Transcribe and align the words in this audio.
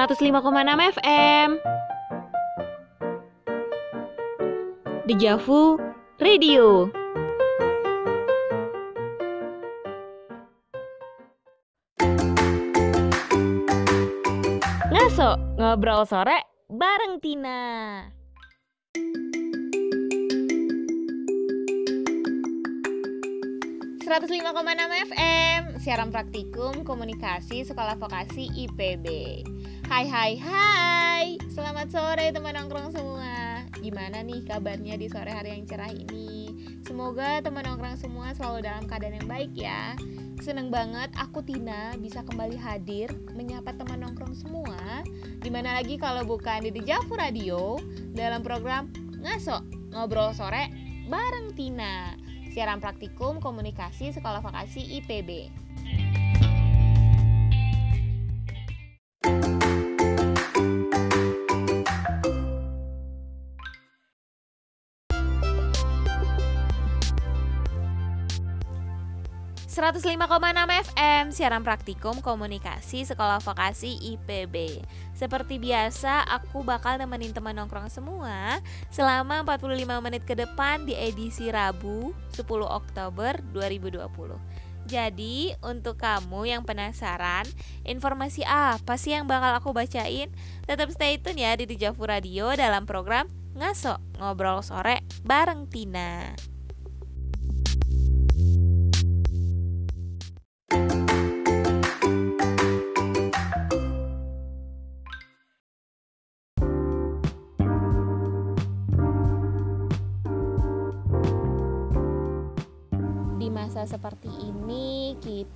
105,6 0.00 0.96
FM. 0.96 1.60
Dejavu 5.04 5.76
Radio. 6.16 6.88
Ngaso 14.88 15.36
ngobrol 15.60 16.08
sore 16.08 16.48
bareng 16.72 17.20
Tina. 17.20 17.60
105,6 24.10 25.12
FM 25.12 25.60
Siaran 25.78 26.10
Praktikum 26.10 26.82
Komunikasi 26.82 27.62
Sekolah 27.62 27.94
Vokasi 27.94 28.50
IPB 28.58 29.06
Hai 29.90 30.06
hai 30.06 30.38
hai. 30.38 31.34
Selamat 31.50 31.90
sore 31.90 32.30
teman 32.30 32.54
nongkrong 32.54 32.94
semua. 32.94 33.66
Gimana 33.82 34.22
nih 34.22 34.46
kabarnya 34.46 34.94
di 34.94 35.10
sore 35.10 35.34
hari 35.34 35.58
yang 35.58 35.66
cerah 35.66 35.90
ini? 35.90 36.54
Semoga 36.86 37.42
teman 37.42 37.66
nongkrong 37.66 37.98
semua 37.98 38.30
selalu 38.30 38.70
dalam 38.70 38.86
keadaan 38.86 39.18
yang 39.18 39.26
baik 39.26 39.50
ya. 39.50 39.98
Seneng 40.46 40.70
banget 40.70 41.10
aku 41.18 41.42
Tina 41.42 41.98
bisa 41.98 42.22
kembali 42.22 42.54
hadir 42.54 43.10
menyapa 43.34 43.74
teman 43.74 44.06
nongkrong 44.06 44.38
semua. 44.38 45.02
Di 45.42 45.50
mana 45.50 45.74
lagi 45.74 45.98
kalau 45.98 46.22
bukan 46.22 46.62
di 46.62 46.70
Dejavu 46.70 47.18
Radio 47.18 47.74
dalam 48.14 48.46
program 48.46 48.94
Ngaso 49.18 49.58
Ngobrol 49.90 50.38
Sore 50.38 50.70
bareng 51.10 51.50
Tina. 51.58 52.14
Siaran 52.54 52.78
praktikum 52.78 53.42
komunikasi 53.42 54.14
Sekolah 54.14 54.38
Vokasi 54.38 55.02
IPB. 55.02 55.50
Enam 69.80 70.68
FM 70.68 71.32
siaran 71.32 71.64
praktikum 71.64 72.20
komunikasi 72.20 73.08
Sekolah 73.08 73.40
Vokasi 73.40 74.12
IPB. 74.12 74.84
Seperti 75.16 75.56
biasa, 75.56 76.20
aku 76.28 76.60
bakal 76.60 77.00
nemenin 77.00 77.32
teman 77.32 77.56
nongkrong 77.56 77.88
semua 77.88 78.60
selama 78.92 79.40
45 79.40 80.04
menit 80.04 80.28
ke 80.28 80.36
depan 80.36 80.84
di 80.84 80.92
edisi 80.92 81.48
Rabu 81.48 82.12
10 82.36 82.44
Oktober 82.60 83.40
2020. 83.56 84.04
Jadi, 84.84 85.56
untuk 85.64 85.96
kamu 85.96 86.52
yang 86.52 86.60
penasaran, 86.60 87.48
informasi 87.88 88.44
apa 88.44 89.00
sih 89.00 89.16
yang 89.16 89.24
bakal 89.24 89.56
aku 89.56 89.72
bacain? 89.72 90.28
Tetap 90.68 90.92
stay 90.92 91.16
tune 91.16 91.40
ya 91.40 91.56
di 91.56 91.64
Dijavu 91.64 92.04
Radio 92.04 92.52
dalam 92.52 92.84
program 92.84 93.32
Ngaso 93.56 93.96
Ngobrol 94.20 94.60
Sore 94.60 95.00
bareng 95.24 95.72
Tina. 95.72 96.36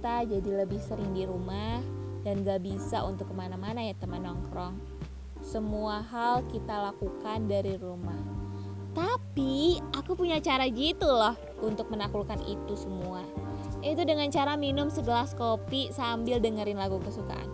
Kita 0.05 0.37
jadi 0.37 0.69
lebih 0.69 0.85
sering 0.85 1.17
di 1.17 1.25
rumah 1.25 1.81
dan 2.29 2.45
gak 2.45 2.61
bisa 2.61 3.01
untuk 3.09 3.33
ke 3.33 3.35
mana-mana 3.41 3.81
ya 3.81 3.97
teman 3.97 4.21
nongkrong. 4.21 4.77
Semua 5.41 6.05
hal 6.05 6.45
kita 6.53 6.93
lakukan 6.93 7.49
dari 7.49 7.81
rumah. 7.81 8.21
Tapi 8.93 9.81
aku 9.97 10.13
punya 10.13 10.45
cara 10.45 10.69
gitu 10.69 11.09
loh 11.09 11.33
untuk 11.65 11.89
menaklukkan 11.89 12.37
itu 12.45 12.77
semua. 12.77 13.25
Itu 13.81 14.05
dengan 14.05 14.29
cara 14.29 14.61
minum 14.61 14.93
segelas 14.93 15.33
kopi 15.33 15.89
sambil 15.89 16.37
dengerin 16.37 16.77
lagu 16.77 17.01
kesukaan. 17.01 17.49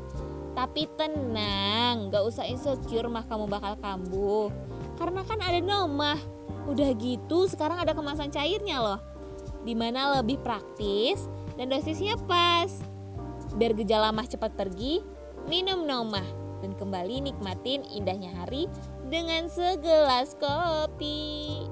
Tapi 0.59 0.91
tenang, 0.99 2.11
gak 2.11 2.27
usah 2.27 2.50
insecure 2.50 3.06
mah 3.06 3.31
kamu 3.31 3.47
bakal 3.47 3.78
kambuh. 3.78 4.50
Karena 4.99 5.22
kan 5.22 5.38
ada 5.38 5.62
nomah. 5.62 6.19
Udah 6.67 6.99
gitu 6.99 7.47
sekarang 7.47 7.78
ada 7.78 7.94
kemasan 7.94 8.34
cairnya 8.34 8.82
loh 8.82 8.99
di 9.61 9.77
mana 9.77 10.21
lebih 10.21 10.41
praktis 10.41 11.28
dan 11.60 11.69
dosisnya 11.69 12.16
pas. 12.25 12.72
Biar 13.60 13.76
gejala 13.76 14.09
mah 14.16 14.25
cepat 14.25 14.56
pergi, 14.56 15.04
minum 15.44 15.84
nomah 15.84 16.25
dan 16.65 16.72
kembali 16.72 17.28
nikmatin 17.28 17.84
indahnya 17.93 18.32
hari 18.32 18.65
dengan 19.12 19.44
segelas 19.53 20.32
kopi. 20.41 21.69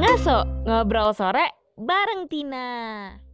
Ngaso 0.00 0.64
ngobrol 0.64 1.12
sore 1.12 1.44
bareng 1.76 2.24
Tina. 2.32 3.29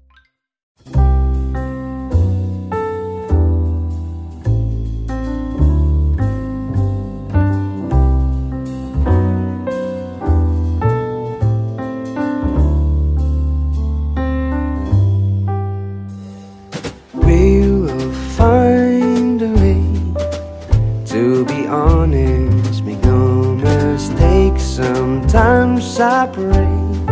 Separate. 25.96 27.06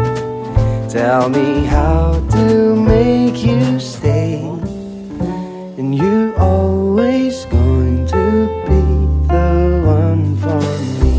Tell 0.90 1.30
me 1.30 1.64
how 1.64 2.12
to 2.32 2.76
make 2.76 3.42
you 3.42 3.80
stay. 3.80 4.42
And 5.78 5.94
you 5.96 6.34
always 6.36 7.46
going 7.46 8.06
to 8.08 8.24
be 8.68 8.82
the 9.32 9.82
one 9.86 10.36
for 10.42 10.60
me. 11.00 11.16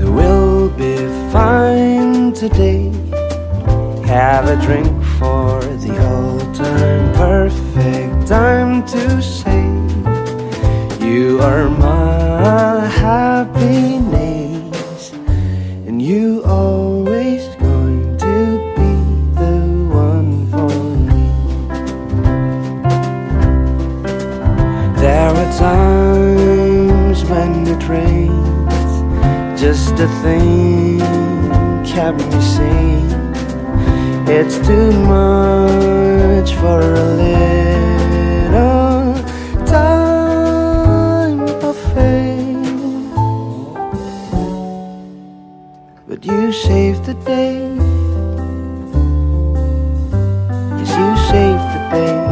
The 0.00 0.10
will 0.10 0.68
be 0.70 0.96
fine 1.32 2.32
today. 2.32 2.90
Have 4.04 4.48
a 4.48 4.56
drink 4.66 4.90
for 5.18 5.62
the 5.84 5.94
old 6.10 6.54
time. 6.56 7.14
Perfect 7.14 7.67
time 8.28 8.84
to 8.84 9.22
say 9.22 9.64
you 11.00 11.40
are 11.40 11.70
my 11.70 12.86
happiness, 12.86 14.32
and 15.86 16.02
you 16.02 16.42
always 16.44 17.46
going 17.56 18.18
to 18.18 18.58
be 18.76 18.92
the 19.40 19.56
one 19.88 20.46
for 20.50 20.68
me. 21.08 21.28
There 25.00 25.30
are 25.30 25.52
times 25.56 27.24
when 27.24 27.66
it 27.66 27.88
rains, 27.88 28.90
just 29.58 29.94
a 30.00 30.08
thing 30.20 31.00
kept 31.86 32.18
me 32.18 32.40
sane. 32.42 33.08
It's 34.28 34.58
too 34.66 34.92
much 35.04 36.52
for 36.56 36.80
a 36.82 37.04
little 37.16 37.97
But 46.20 46.26
you 46.26 46.52
saved 46.52 47.04
the 47.04 47.14
day. 47.14 47.60
Yes, 50.76 50.90
you 50.98 51.16
saved 51.30 51.66
the 51.74 51.88
day. 51.92 52.27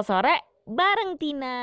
Ngobrol 0.00 0.16
sore 0.16 0.36
bareng 0.64 1.20
Tina. 1.20 1.60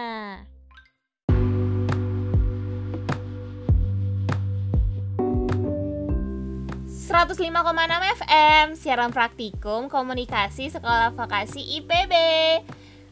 105,6 7.07 7.49
FM 8.19 8.65
Siaran 8.75 9.09
Praktikum 9.15 9.87
Komunikasi 9.89 10.69
Sekolah 10.69 11.15
Vokasi 11.15 11.81
IPB 11.81 12.13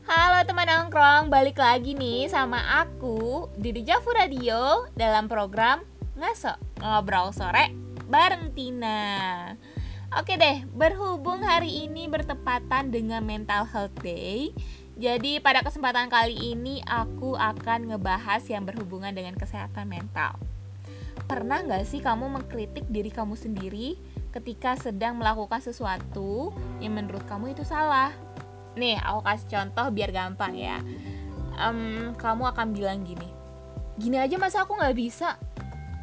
Halo 0.06 0.46
teman 0.46 0.68
nongkrong, 0.68 1.34
balik 1.34 1.58
lagi 1.58 1.98
nih 1.98 2.30
sama 2.30 2.86
aku 2.86 3.50
Didi 3.58 3.82
Jafu 3.88 4.14
Radio 4.14 4.86
dalam 4.94 5.26
program 5.26 5.82
Ngaso 6.20 6.54
Ngobrol 6.84 7.34
Sore 7.34 7.72
bareng 8.06 8.54
Tina 8.54 9.02
Oke 10.14 10.38
deh, 10.38 10.68
berhubung 10.76 11.42
hari 11.42 11.88
ini 11.90 12.06
bertepatan 12.06 12.94
dengan 12.94 13.26
Mental 13.26 13.66
Health 13.66 13.96
Day 14.06 14.54
Jadi 14.96 15.44
pada 15.44 15.60
kesempatan 15.60 16.08
kali 16.08 16.56
ini 16.56 16.80
aku 16.88 17.36
akan 17.36 17.92
ngebahas 17.92 18.44
yang 18.48 18.64
berhubungan 18.64 19.12
dengan 19.12 19.36
kesehatan 19.36 19.92
mental 19.92 20.40
Pernah 21.26 21.66
nggak 21.66 21.84
sih 21.90 22.06
kamu 22.06 22.38
mengkritik 22.38 22.86
diri 22.86 23.10
kamu 23.10 23.34
sendiri 23.34 23.98
ketika 24.30 24.78
sedang 24.78 25.18
melakukan 25.18 25.58
sesuatu 25.58 26.54
yang 26.78 26.94
menurut 26.94 27.26
kamu 27.26 27.58
itu 27.58 27.66
salah? 27.66 28.14
Nih, 28.78 29.00
aku 29.02 29.26
kasih 29.26 29.48
contoh 29.50 29.88
biar 29.90 30.12
gampang 30.14 30.54
ya. 30.54 30.84
Um, 31.58 32.14
kamu 32.20 32.52
akan 32.52 32.76
bilang 32.76 33.02
gini, 33.08 33.32
gini 33.98 34.20
aja 34.22 34.38
masa 34.38 34.68
aku 34.68 34.78
nggak 34.78 34.94
bisa? 34.94 35.40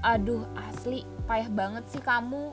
Aduh, 0.02 0.42
asli 0.58 1.06
payah 1.30 1.46
banget 1.52 1.86
sih 1.92 2.02
kamu. 2.02 2.50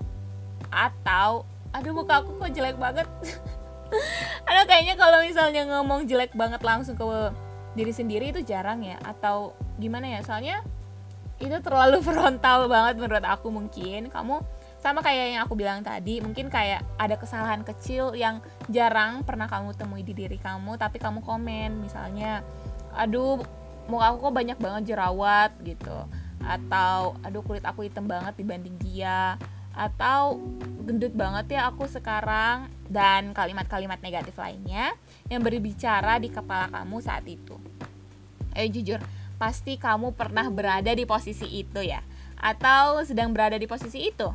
Atau, 0.69 1.50
aduh 1.74 1.95
muka 1.95 2.21
aku 2.21 2.38
kok 2.38 2.53
jelek 2.53 2.77
banget. 2.77 3.07
Aduh 4.50 4.65
kayaknya 4.69 4.95
kalau 4.95 5.21
misalnya 5.24 5.63
ngomong 5.65 6.06
jelek 6.06 6.33
banget 6.38 6.62
langsung 6.62 6.95
ke 6.95 7.06
diri 7.77 7.94
sendiri 7.94 8.33
itu 8.33 8.41
jarang 8.45 8.81
ya. 8.86 8.97
Atau 9.01 9.57
gimana 9.81 10.07
ya? 10.07 10.21
Soalnya 10.21 10.62
itu 11.39 11.56
terlalu 11.63 12.03
frontal 12.07 12.68
banget 12.68 13.00
menurut 13.00 13.25
aku 13.25 13.47
mungkin 13.50 14.12
kamu 14.12 14.44
sama 14.80 15.03
kayak 15.03 15.36
yang 15.36 15.41
aku 15.44 15.59
bilang 15.59 15.83
tadi 15.83 16.24
mungkin 16.24 16.47
kayak 16.47 16.88
ada 16.95 17.19
kesalahan 17.19 17.68
kecil 17.68 18.15
yang 18.15 18.39
jarang 18.71 19.27
pernah 19.27 19.47
kamu 19.51 19.75
temui 19.75 20.07
di 20.07 20.15
diri 20.15 20.39
kamu 20.39 20.80
tapi 20.80 21.03
kamu 21.03 21.19
komen 21.19 21.83
misalnya 21.83 22.47
aduh 22.95 23.44
muka 23.92 24.15
aku 24.15 24.31
kok 24.31 24.35
banyak 24.39 24.57
banget 24.59 24.95
jerawat 24.95 25.51
gitu 25.68 26.07
atau 26.39 27.19
aduh 27.27 27.44
kulit 27.44 27.63
aku 27.68 27.83
hitam 27.83 28.07
banget 28.07 28.31
dibanding 28.39 28.80
dia 28.80 29.35
atau 29.80 30.44
gendut 30.84 31.16
banget 31.16 31.56
ya 31.56 31.72
aku 31.72 31.88
sekarang. 31.88 32.68
Dan 32.90 33.38
kalimat-kalimat 33.38 34.02
negatif 34.02 34.34
lainnya 34.34 34.98
yang 35.30 35.46
berbicara 35.46 36.18
di 36.18 36.34
kepala 36.34 36.74
kamu 36.74 36.98
saat 37.06 37.22
itu. 37.30 37.56
Eh 38.58 38.66
jujur 38.66 38.98
pasti 39.38 39.78
kamu 39.78 40.18
pernah 40.18 40.50
berada 40.50 40.90
di 40.90 41.06
posisi 41.06 41.46
itu 41.46 41.80
ya? 41.86 42.02
Atau 42.34 43.06
sedang 43.06 43.30
berada 43.30 43.62
di 43.62 43.70
posisi 43.70 44.10
itu? 44.10 44.26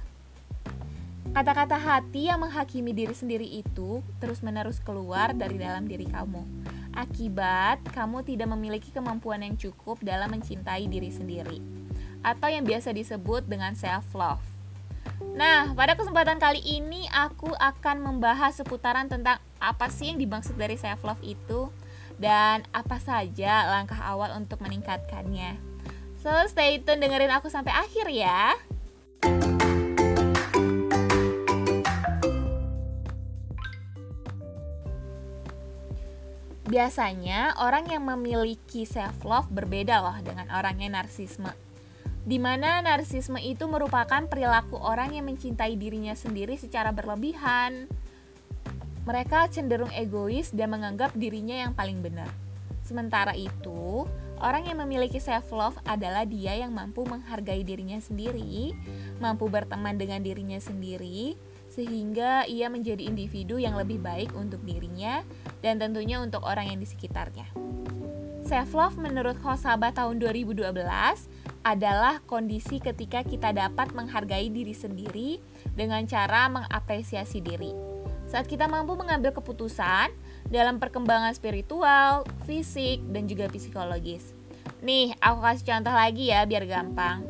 Kata-kata 1.35 1.75
hati 1.83 2.31
yang 2.31 2.47
menghakimi 2.47 2.95
diri 2.95 3.11
sendiri 3.11 3.43
itu 3.43 4.07
terus-menerus 4.23 4.79
keluar 4.79 5.35
dari 5.35 5.59
dalam 5.59 5.83
diri 5.83 6.07
kamu. 6.07 6.47
Akibat 6.95 7.83
kamu 7.91 8.23
tidak 8.23 8.55
memiliki 8.55 8.95
kemampuan 8.95 9.43
yang 9.43 9.59
cukup 9.59 9.99
dalam 9.99 10.31
mencintai 10.31 10.87
diri 10.87 11.11
sendiri. 11.11 11.59
Atau 12.23 12.55
yang 12.55 12.63
biasa 12.63 12.95
disebut 12.95 13.51
dengan 13.51 13.75
self-love 13.75 14.54
Nah, 15.35 15.75
pada 15.75 15.99
kesempatan 15.99 16.39
kali 16.39 16.63
ini 16.63 17.11
aku 17.11 17.51
akan 17.59 18.07
membahas 18.07 18.55
seputaran 18.55 19.11
tentang 19.11 19.43
apa 19.59 19.91
sih 19.91 20.15
yang 20.15 20.23
dimaksud 20.23 20.55
dari 20.55 20.79
self 20.79 21.03
love 21.03 21.23
itu, 21.27 21.75
dan 22.23 22.63
apa 22.71 23.03
saja 23.03 23.67
langkah 23.67 23.99
awal 23.99 24.31
untuk 24.39 24.63
meningkatkannya. 24.63 25.59
So, 26.23 26.31
stay 26.47 26.79
tune 26.81 27.03
dengerin 27.03 27.35
aku 27.35 27.51
sampai 27.51 27.75
akhir 27.75 28.07
ya. 28.15 28.55
Biasanya 36.65 37.61
orang 37.61 37.91
yang 37.93 38.09
memiliki 38.09 38.89
self 38.89 39.23
love 39.23 39.51
berbeda 39.53 40.01
loh 40.01 40.17
dengan 40.25 40.49
orang 40.51 40.81
yang 40.81 40.97
narsisme. 40.97 41.64
Di 42.25 42.41
mana 42.41 42.81
narsisme 42.81 43.37
itu 43.37 43.69
merupakan 43.69 44.25
perilaku 44.25 44.81
orang 44.81 45.13
yang 45.13 45.29
mencintai 45.29 45.77
dirinya 45.77 46.17
sendiri 46.17 46.57
secara 46.57 46.89
berlebihan, 46.89 47.85
mereka 49.05 49.45
cenderung 49.53 49.93
egois 49.93 50.49
dan 50.57 50.73
menganggap 50.73 51.13
dirinya 51.13 51.53
yang 51.53 51.77
paling 51.77 52.01
benar. 52.01 52.33
Sementara 52.81 53.37
itu, 53.37 54.09
orang 54.41 54.65
yang 54.65 54.81
memiliki 54.81 55.21
self 55.21 55.53
love 55.53 55.77
adalah 55.85 56.25
dia 56.25 56.57
yang 56.57 56.73
mampu 56.73 57.05
menghargai 57.05 57.61
dirinya 57.61 58.01
sendiri, 58.01 58.73
mampu 59.21 59.53
berteman 59.53 60.01
dengan 60.01 60.25
dirinya 60.25 60.57
sendiri, 60.57 61.37
sehingga 61.69 62.49
ia 62.49 62.73
menjadi 62.73 63.05
individu 63.05 63.61
yang 63.61 63.77
lebih 63.77 64.01
baik 64.01 64.33
untuk 64.33 64.65
dirinya 64.65 65.21
dan 65.61 65.77
tentunya 65.77 66.25
untuk 66.25 66.41
orang 66.41 66.73
yang 66.73 66.81
di 66.81 66.89
sekitarnya. 66.89 67.53
Self 68.45 68.77
love 68.77 68.97
menurut 69.01 69.41
Hosaba 69.41 69.93
tahun 69.93 70.21
2012 70.21 70.65
adalah 71.65 72.21
kondisi 72.29 72.79
ketika 72.79 73.25
kita 73.25 73.57
dapat 73.57 73.97
menghargai 73.97 74.53
diri 74.53 74.77
sendiri 74.77 75.41
dengan 75.73 76.05
cara 76.05 76.47
mengapresiasi 76.53 77.41
diri 77.41 77.95
saat 78.25 78.49
kita 78.49 78.67
mampu 78.67 78.97
mengambil 78.97 79.37
keputusan 79.37 80.11
dalam 80.49 80.81
perkembangan 80.81 81.37
spiritual, 81.37 82.25
fisik, 82.49 83.05
dan 83.13 83.29
juga 83.29 83.49
psikologis. 83.53 84.33
Nih, 84.85 85.17
aku 85.21 85.39
kasih 85.45 85.67
contoh 85.71 85.95
lagi 85.95 86.33
ya 86.33 86.45
biar 86.45 86.65
gampang. 86.69 87.25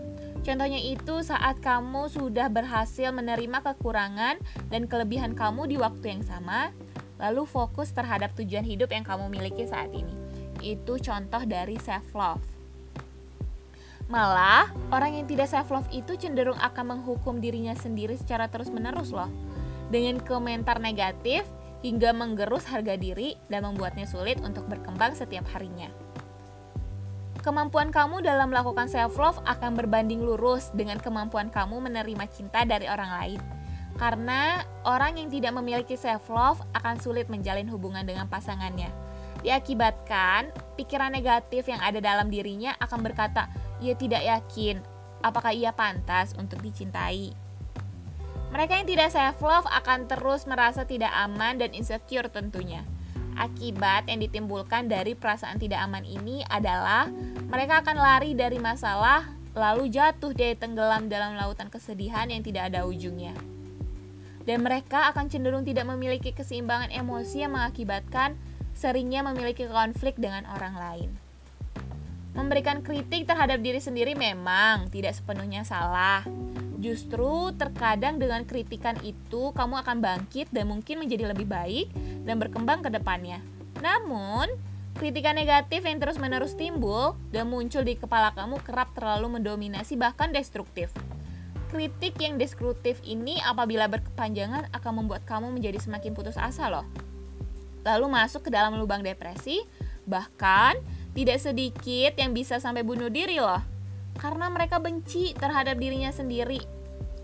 Contohnya 0.44 0.76
itu 0.76 1.24
saat 1.24 1.60
kamu 1.64 2.12
sudah 2.12 2.52
berhasil 2.52 3.08
menerima 3.12 3.64
kekurangan 3.64 4.36
dan 4.68 4.82
kelebihan 4.84 5.32
kamu 5.32 5.72
di 5.72 5.76
waktu 5.80 6.18
yang 6.18 6.22
sama, 6.22 6.70
lalu 7.16 7.48
fokus 7.48 7.96
terhadap 7.96 8.36
tujuan 8.36 8.66
hidup 8.66 8.92
yang 8.92 9.06
kamu 9.06 9.32
miliki 9.32 9.64
saat 9.64 9.88
ini. 9.92 10.12
Itu 10.60 11.00
contoh 11.00 11.42
dari 11.48 11.80
self 11.80 12.12
love. 12.12 12.53
Malah, 14.04 14.68
orang 14.92 15.16
yang 15.16 15.26
tidak 15.26 15.48
self 15.48 15.72
love 15.72 15.88
itu 15.88 16.14
cenderung 16.20 16.60
akan 16.60 16.98
menghukum 16.98 17.40
dirinya 17.40 17.72
sendiri 17.72 18.20
secara 18.20 18.52
terus-menerus 18.52 19.10
loh 19.10 19.32
dengan 19.88 20.20
komentar 20.20 20.76
negatif 20.80 21.44
hingga 21.84 22.16
menggerus 22.16 22.64
harga 22.68 22.96
diri 22.96 23.36
dan 23.52 23.64
membuatnya 23.68 24.08
sulit 24.08 24.40
untuk 24.40 24.64
berkembang 24.68 25.12
setiap 25.12 25.44
harinya. 25.52 25.88
Kemampuan 27.44 27.92
kamu 27.92 28.24
dalam 28.24 28.48
melakukan 28.48 28.88
self 28.88 29.20
love 29.20 29.36
akan 29.44 29.76
berbanding 29.76 30.24
lurus 30.24 30.72
dengan 30.72 30.96
kemampuan 30.96 31.52
kamu 31.52 31.76
menerima 31.76 32.24
cinta 32.32 32.64
dari 32.64 32.88
orang 32.88 33.10
lain. 33.20 33.40
Karena 34.00 34.64
orang 34.88 35.20
yang 35.20 35.28
tidak 35.28 35.52
memiliki 35.52 35.92
self 35.92 36.32
love 36.32 36.64
akan 36.72 36.96
sulit 36.96 37.28
menjalin 37.28 37.68
hubungan 37.68 38.00
dengan 38.08 38.32
pasangannya. 38.32 38.88
Diakibatkan 39.44 40.56
pikiran 40.80 41.12
negatif 41.12 41.68
yang 41.68 41.84
ada 41.84 42.00
dalam 42.00 42.32
dirinya 42.32 42.72
akan 42.80 43.04
berkata, 43.04 43.44
"Ia 43.82 43.94
tidak 43.98 44.22
yakin 44.22 44.82
apakah 45.24 45.50
ia 45.50 45.72
pantas 45.74 46.36
untuk 46.36 46.60
dicintai." 46.60 47.34
Mereka 48.54 48.72
yang 48.78 48.86
tidak 48.86 49.10
self 49.10 49.42
love 49.42 49.66
akan 49.66 50.06
terus 50.06 50.46
merasa 50.46 50.86
tidak 50.86 51.10
aman 51.10 51.58
dan 51.58 51.74
insecure 51.74 52.30
tentunya. 52.30 52.86
Akibat 53.34 54.06
yang 54.06 54.22
ditimbulkan 54.22 54.86
dari 54.86 55.18
perasaan 55.18 55.58
tidak 55.58 55.82
aman 55.82 56.06
ini 56.06 56.46
adalah 56.46 57.10
mereka 57.50 57.82
akan 57.82 57.98
lari 57.98 58.30
dari 58.38 58.62
masalah 58.62 59.26
lalu 59.58 59.90
jatuh 59.90 60.30
deh 60.30 60.54
tenggelam 60.54 61.10
dalam 61.10 61.34
lautan 61.34 61.66
kesedihan 61.66 62.30
yang 62.30 62.46
tidak 62.46 62.70
ada 62.70 62.86
ujungnya. 62.86 63.34
Dan 64.46 64.62
mereka 64.62 65.10
akan 65.10 65.26
cenderung 65.26 65.66
tidak 65.66 65.90
memiliki 65.90 66.30
keseimbangan 66.30 66.94
emosi 66.94 67.42
yang 67.42 67.58
mengakibatkan 67.58 68.38
seringnya 68.70 69.26
memiliki 69.26 69.66
konflik 69.66 70.14
dengan 70.14 70.46
orang 70.46 70.78
lain. 70.78 71.10
Memberikan 72.34 72.82
kritik 72.82 73.30
terhadap 73.30 73.62
diri 73.62 73.78
sendiri 73.78 74.18
memang 74.18 74.90
tidak 74.90 75.14
sepenuhnya 75.14 75.62
salah, 75.62 76.26
Justru 76.84 77.48
terkadang 77.56 78.20
dengan 78.20 78.44
kritikan 78.44 79.00
itu 79.00 79.56
kamu 79.56 79.80
akan 79.80 80.04
bangkit 80.04 80.52
dan 80.52 80.68
mungkin 80.68 81.00
menjadi 81.00 81.32
lebih 81.32 81.48
baik 81.48 81.88
dan 82.28 82.36
berkembang 82.36 82.84
ke 82.84 82.92
depannya. 82.92 83.40
Namun, 83.80 84.52
kritikan 84.92 85.32
negatif 85.32 85.80
yang 85.80 85.96
terus-menerus 85.96 86.52
timbul 86.52 87.16
dan 87.32 87.48
muncul 87.48 87.80
di 87.80 87.96
kepala 87.96 88.36
kamu 88.36 88.60
kerap 88.60 88.92
terlalu 88.92 89.40
mendominasi 89.40 89.96
bahkan 89.96 90.28
destruktif. 90.28 90.92
Kritik 91.72 92.20
yang 92.20 92.36
destruktif 92.36 93.00
ini 93.00 93.40
apabila 93.40 93.88
berkepanjangan 93.88 94.68
akan 94.76 94.92
membuat 95.00 95.24
kamu 95.24 95.56
menjadi 95.56 95.80
semakin 95.80 96.12
putus 96.12 96.36
asa 96.36 96.68
loh. 96.68 96.84
Lalu 97.80 98.12
masuk 98.12 98.44
ke 98.44 98.50
dalam 98.52 98.76
lubang 98.76 99.00
depresi, 99.00 99.64
bahkan 100.04 100.76
tidak 101.14 101.38
sedikit 101.40 102.12
yang 102.18 102.34
bisa 102.34 102.58
sampai 102.58 102.82
bunuh 102.82 103.08
diri 103.08 103.38
loh. 103.40 103.62
Karena 104.18 104.50
mereka 104.50 104.82
benci 104.82 105.34
terhadap 105.34 105.78
dirinya 105.78 106.10
sendiri. 106.10 106.60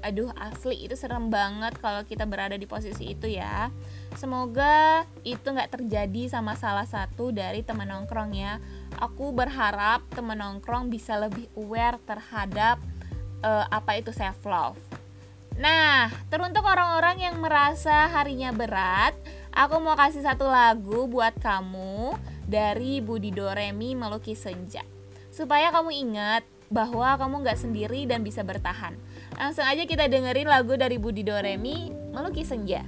Aduh 0.01 0.33
asli 0.33 0.89
itu 0.89 0.97
serem 0.97 1.29
banget 1.29 1.77
kalau 1.77 2.01
kita 2.09 2.25
berada 2.25 2.57
di 2.57 2.65
posisi 2.65 3.13
itu 3.13 3.29
ya. 3.29 3.69
Semoga 4.17 5.05
itu 5.29 5.45
nggak 5.45 5.77
terjadi 5.77 6.33
sama 6.33 6.57
salah 6.57 6.89
satu 6.89 7.35
dari 7.35 7.61
teman 7.61 7.91
nongkrong 7.91 8.33
ya. 8.33 8.57
Aku 8.97 9.35
berharap 9.37 10.07
teman 10.17 10.41
nongkrong 10.41 10.89
bisa 10.89 11.21
lebih 11.21 11.47
aware 11.53 12.01
terhadap 12.09 12.81
uh, 13.45 13.65
apa 13.69 14.01
itu 14.01 14.13
self 14.13 14.41
love 14.45 14.81
nah 15.61 16.09
teruntuk 16.33 16.65
orang-orang 16.65 17.21
yang 17.21 17.37
merasa 17.37 18.09
harinya 18.09 18.49
berat 18.55 19.13
aku 19.53 19.77
mau 19.83 19.99
kasih 19.99 20.25
satu 20.25 20.49
lagu 20.49 21.05
buat 21.11 21.37
kamu 21.37 22.17
dari 22.51 22.99
Budi 22.99 23.31
Doremi 23.31 23.95
melukis 23.95 24.43
senja 24.43 24.83
supaya 25.31 25.71
kamu 25.71 25.95
ingat 25.95 26.43
bahwa 26.71 27.19
kamu 27.19 27.43
nggak 27.47 27.59
sendiri 27.59 28.07
dan 28.07 28.23
bisa 28.23 28.47
bertahan. 28.47 28.95
Langsung 29.35 29.67
aja 29.67 29.83
kita 29.87 30.07
dengerin 30.07 30.47
lagu 30.47 30.79
dari 30.79 31.03
Budi 31.03 31.27
Doremi, 31.27 31.91
Melukis 32.15 32.47
Senja. 32.51 32.87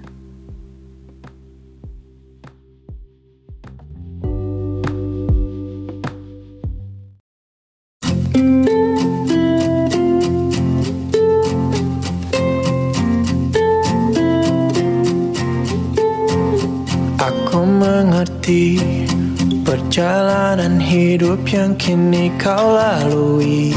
Perjalanan 19.93 20.81
hidup 20.81 21.45
yang 21.53 21.77
kini 21.77 22.33
kau 22.41 22.81
lalui. 22.81 23.77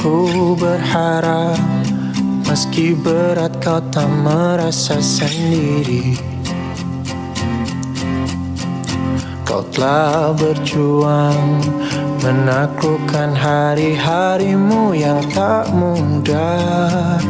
Ku 0.00 0.56
berharap 0.56 1.60
meski 2.48 2.96
berat 2.96 3.60
kau 3.60 3.84
tak 3.92 4.08
merasa 4.24 5.04
sendiri 5.04 6.16
Kau 9.44 9.60
telah 9.68 10.32
berjuang 10.32 11.60
menaklukkan 12.24 13.36
hari-harimu 13.36 14.96
yang 14.96 15.20
tak 15.36 15.68
mudah 15.76 17.20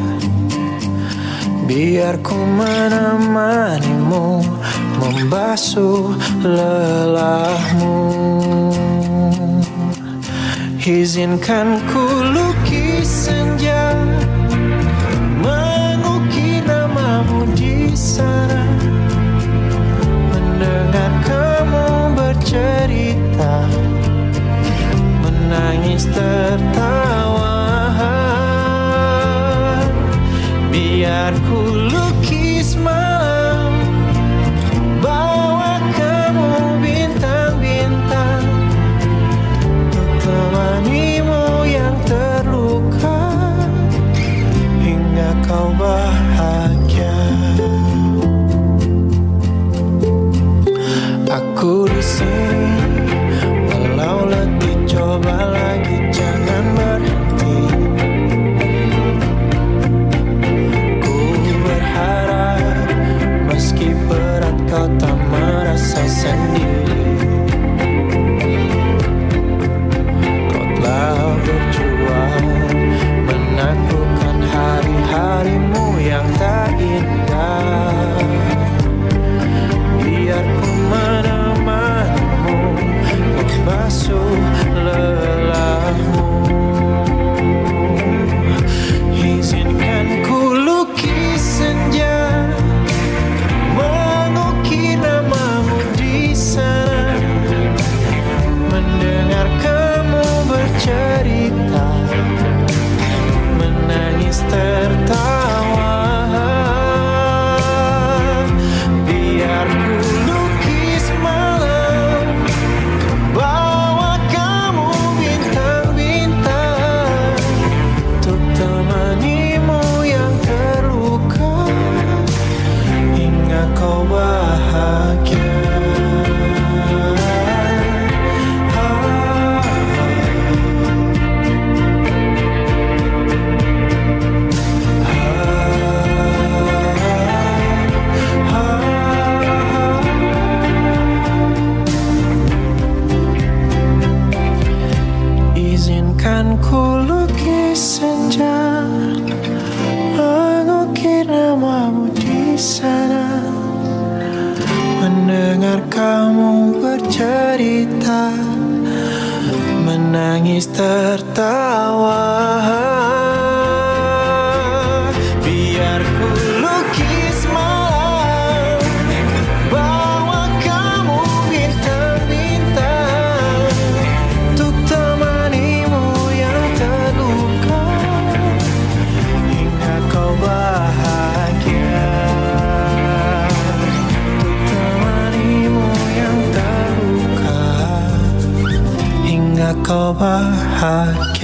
Biar 1.67 2.15
ku 2.23 2.39
menemanimu 2.47 4.39
membasuh 4.99 6.15
lelahmu. 6.43 7.99
Izinkan 10.89 11.85
ku 11.93 12.01
lukis 12.33 13.29
senja 13.29 13.93
Mengukir 15.37 16.65
namamu 16.65 17.45
di 17.53 17.93
sana. 17.93 18.65
Mendengar 20.33 21.13
kamu 21.29 22.17
bercerita 22.17 23.69
Menangis 25.21 26.09
tertawa. 26.09 27.61
Biar 30.73 31.37
ku 31.53 31.88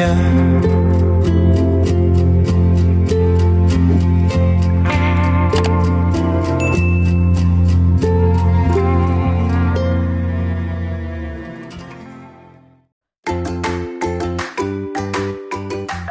bahagia 0.05 0.45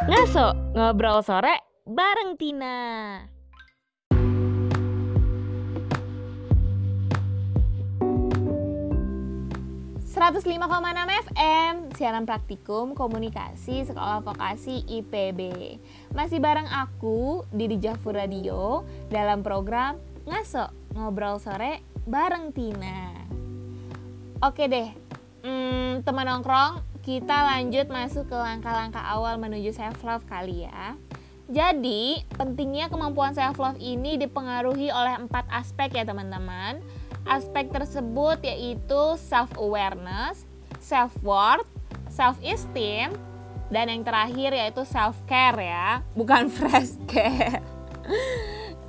Ngaso 0.04 0.46
ngobrol 0.74 1.22
sore 1.22 1.54
bareng 1.86 2.34
Tina. 2.34 2.74
105,6 10.14 10.46
FM 10.46 11.13
Siaran 11.94 12.26
Praktikum 12.26 12.98
Komunikasi 12.98 13.86
Sekolah 13.86 14.18
Vokasi 14.18 14.82
IPB 14.82 15.40
Masih 16.10 16.42
bareng 16.42 16.66
aku 16.66 17.46
Didi 17.54 17.78
Jafur 17.78 18.18
Radio 18.18 18.82
Dalam 19.06 19.46
program 19.46 20.02
Ngaso 20.26 20.74
Ngobrol 20.98 21.38
Sore 21.38 21.86
bareng 22.02 22.50
Tina. 22.50 23.14
Oke 24.42 24.66
deh 24.66 24.90
hmm, 25.46 26.02
Teman 26.02 26.26
nongkrong 26.26 26.82
Kita 27.06 27.46
lanjut 27.54 27.86
masuk 27.86 28.26
ke 28.26 28.34
langkah-langkah 28.34 29.04
awal 29.06 29.38
menuju 29.38 29.76
self 29.76 30.00
love 30.02 30.24
kali 30.24 30.64
ya. 30.64 30.96
Jadi 31.52 32.24
pentingnya 32.32 32.88
kemampuan 32.88 33.36
self 33.36 33.60
love 33.60 33.76
ini 33.76 34.16
dipengaruhi 34.16 34.88
oleh 34.88 35.20
empat 35.20 35.44
aspek 35.52 35.92
ya 36.00 36.08
teman-teman. 36.08 36.80
Aspek 37.28 37.68
tersebut 37.68 38.40
yaitu 38.40 39.20
self-awareness, 39.20 40.48
self-worth, 42.14 42.38
self-esteem, 42.38 43.10
dan 43.74 43.90
yang 43.90 44.06
terakhir 44.06 44.54
yaitu 44.54 44.86
self-care 44.86 45.58
ya, 45.58 45.88
bukan 46.14 46.46
fresh 46.54 46.94
care. 47.10 47.60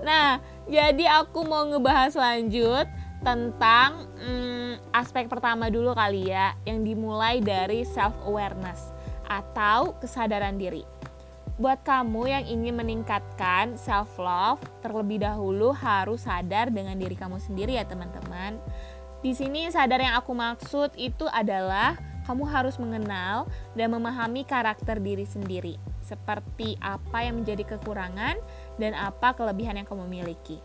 Nah, 0.06 0.38
jadi 0.70 1.26
aku 1.26 1.42
mau 1.50 1.66
ngebahas 1.66 2.14
lanjut 2.14 2.86
tentang 3.26 4.06
hmm, 4.22 4.94
aspek 4.94 5.26
pertama 5.26 5.74
dulu 5.74 5.98
kali 5.98 6.30
ya, 6.30 6.54
yang 6.70 6.86
dimulai 6.86 7.42
dari 7.42 7.82
self-awareness 7.82 8.94
atau 9.26 9.98
kesadaran 9.98 10.62
diri. 10.62 10.86
Buat 11.56 11.88
kamu 11.88 12.28
yang 12.28 12.46
ingin 12.46 12.76
meningkatkan 12.76 13.80
self 13.80 14.20
love, 14.20 14.60
terlebih 14.84 15.24
dahulu 15.24 15.72
harus 15.72 16.28
sadar 16.28 16.68
dengan 16.68 17.00
diri 17.00 17.16
kamu 17.16 17.40
sendiri 17.40 17.80
ya, 17.80 17.88
teman-teman. 17.88 18.60
Di 19.24 19.32
sini 19.34 19.66
sadar 19.72 20.04
yang 20.04 20.20
aku 20.20 20.36
maksud 20.36 20.94
itu 21.00 21.26
adalah 21.32 21.98
kamu 22.26 22.44
harus 22.50 22.76
mengenal 22.82 23.46
dan 23.78 23.94
memahami 23.94 24.44
karakter 24.44 24.98
diri 25.00 25.24
sendiri, 25.24 25.78
seperti 26.02 26.76
apa 26.82 27.24
yang 27.24 27.42
menjadi 27.42 27.78
kekurangan 27.78 28.38
dan 28.82 28.92
apa 28.98 29.38
kelebihan 29.38 29.78
yang 29.78 29.88
kamu 29.88 30.10
miliki. 30.10 30.60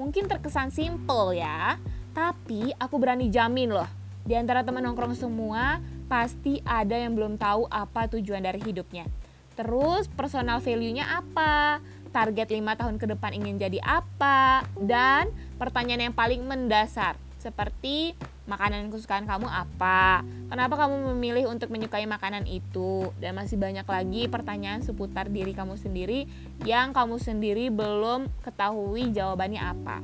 Mungkin 0.00 0.26
terkesan 0.26 0.74
simple 0.74 1.38
ya, 1.38 1.78
tapi 2.16 2.74
aku 2.80 2.98
berani 2.98 3.30
jamin 3.30 3.70
loh, 3.70 3.88
di 4.26 4.34
antara 4.34 4.64
teman 4.66 4.82
nongkrong 4.82 5.14
semua 5.14 5.78
pasti 6.10 6.64
ada 6.66 6.96
yang 6.96 7.14
belum 7.14 7.38
tahu 7.38 7.68
apa 7.70 8.10
tujuan 8.12 8.44
dari 8.44 8.60
hidupnya 8.60 9.08
Terus 9.54 10.10
personal 10.10 10.58
value-nya 10.58 11.06
apa? 11.22 11.78
Target 12.14 12.50
lima 12.54 12.78
tahun 12.78 12.98
ke 12.98 13.10
depan 13.14 13.34
ingin 13.34 13.58
jadi 13.58 13.78
apa? 13.82 14.66
Dan 14.78 15.30
pertanyaan 15.58 16.10
yang 16.10 16.14
paling 16.14 16.42
mendasar 16.46 17.18
seperti 17.38 18.14
makanan 18.44 18.92
kesukaan 18.92 19.24
kamu 19.24 19.48
apa? 19.48 20.20
Kenapa 20.52 20.74
kamu 20.76 21.16
memilih 21.16 21.48
untuk 21.48 21.72
menyukai 21.72 22.04
makanan 22.04 22.44
itu? 22.44 23.08
Dan 23.16 23.36
masih 23.36 23.56
banyak 23.56 23.84
lagi 23.88 24.22
pertanyaan 24.28 24.84
seputar 24.84 25.32
diri 25.32 25.56
kamu 25.56 25.80
sendiri 25.80 26.28
yang 26.68 26.92
kamu 26.92 27.16
sendiri 27.16 27.72
belum 27.72 28.28
ketahui 28.44 29.10
jawabannya 29.12 29.62
apa. 29.64 29.98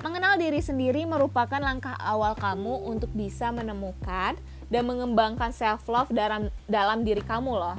Mengenal 0.00 0.40
diri 0.40 0.64
sendiri 0.64 1.04
merupakan 1.04 1.60
langkah 1.60 1.92
awal 2.00 2.32
kamu 2.32 2.88
untuk 2.88 3.12
bisa 3.12 3.52
menemukan 3.52 4.32
dan 4.72 4.82
mengembangkan 4.88 5.52
self 5.52 5.84
love 5.92 6.08
dalam 6.08 6.48
dalam 6.64 7.04
diri 7.04 7.20
kamu 7.20 7.52
loh. 7.52 7.76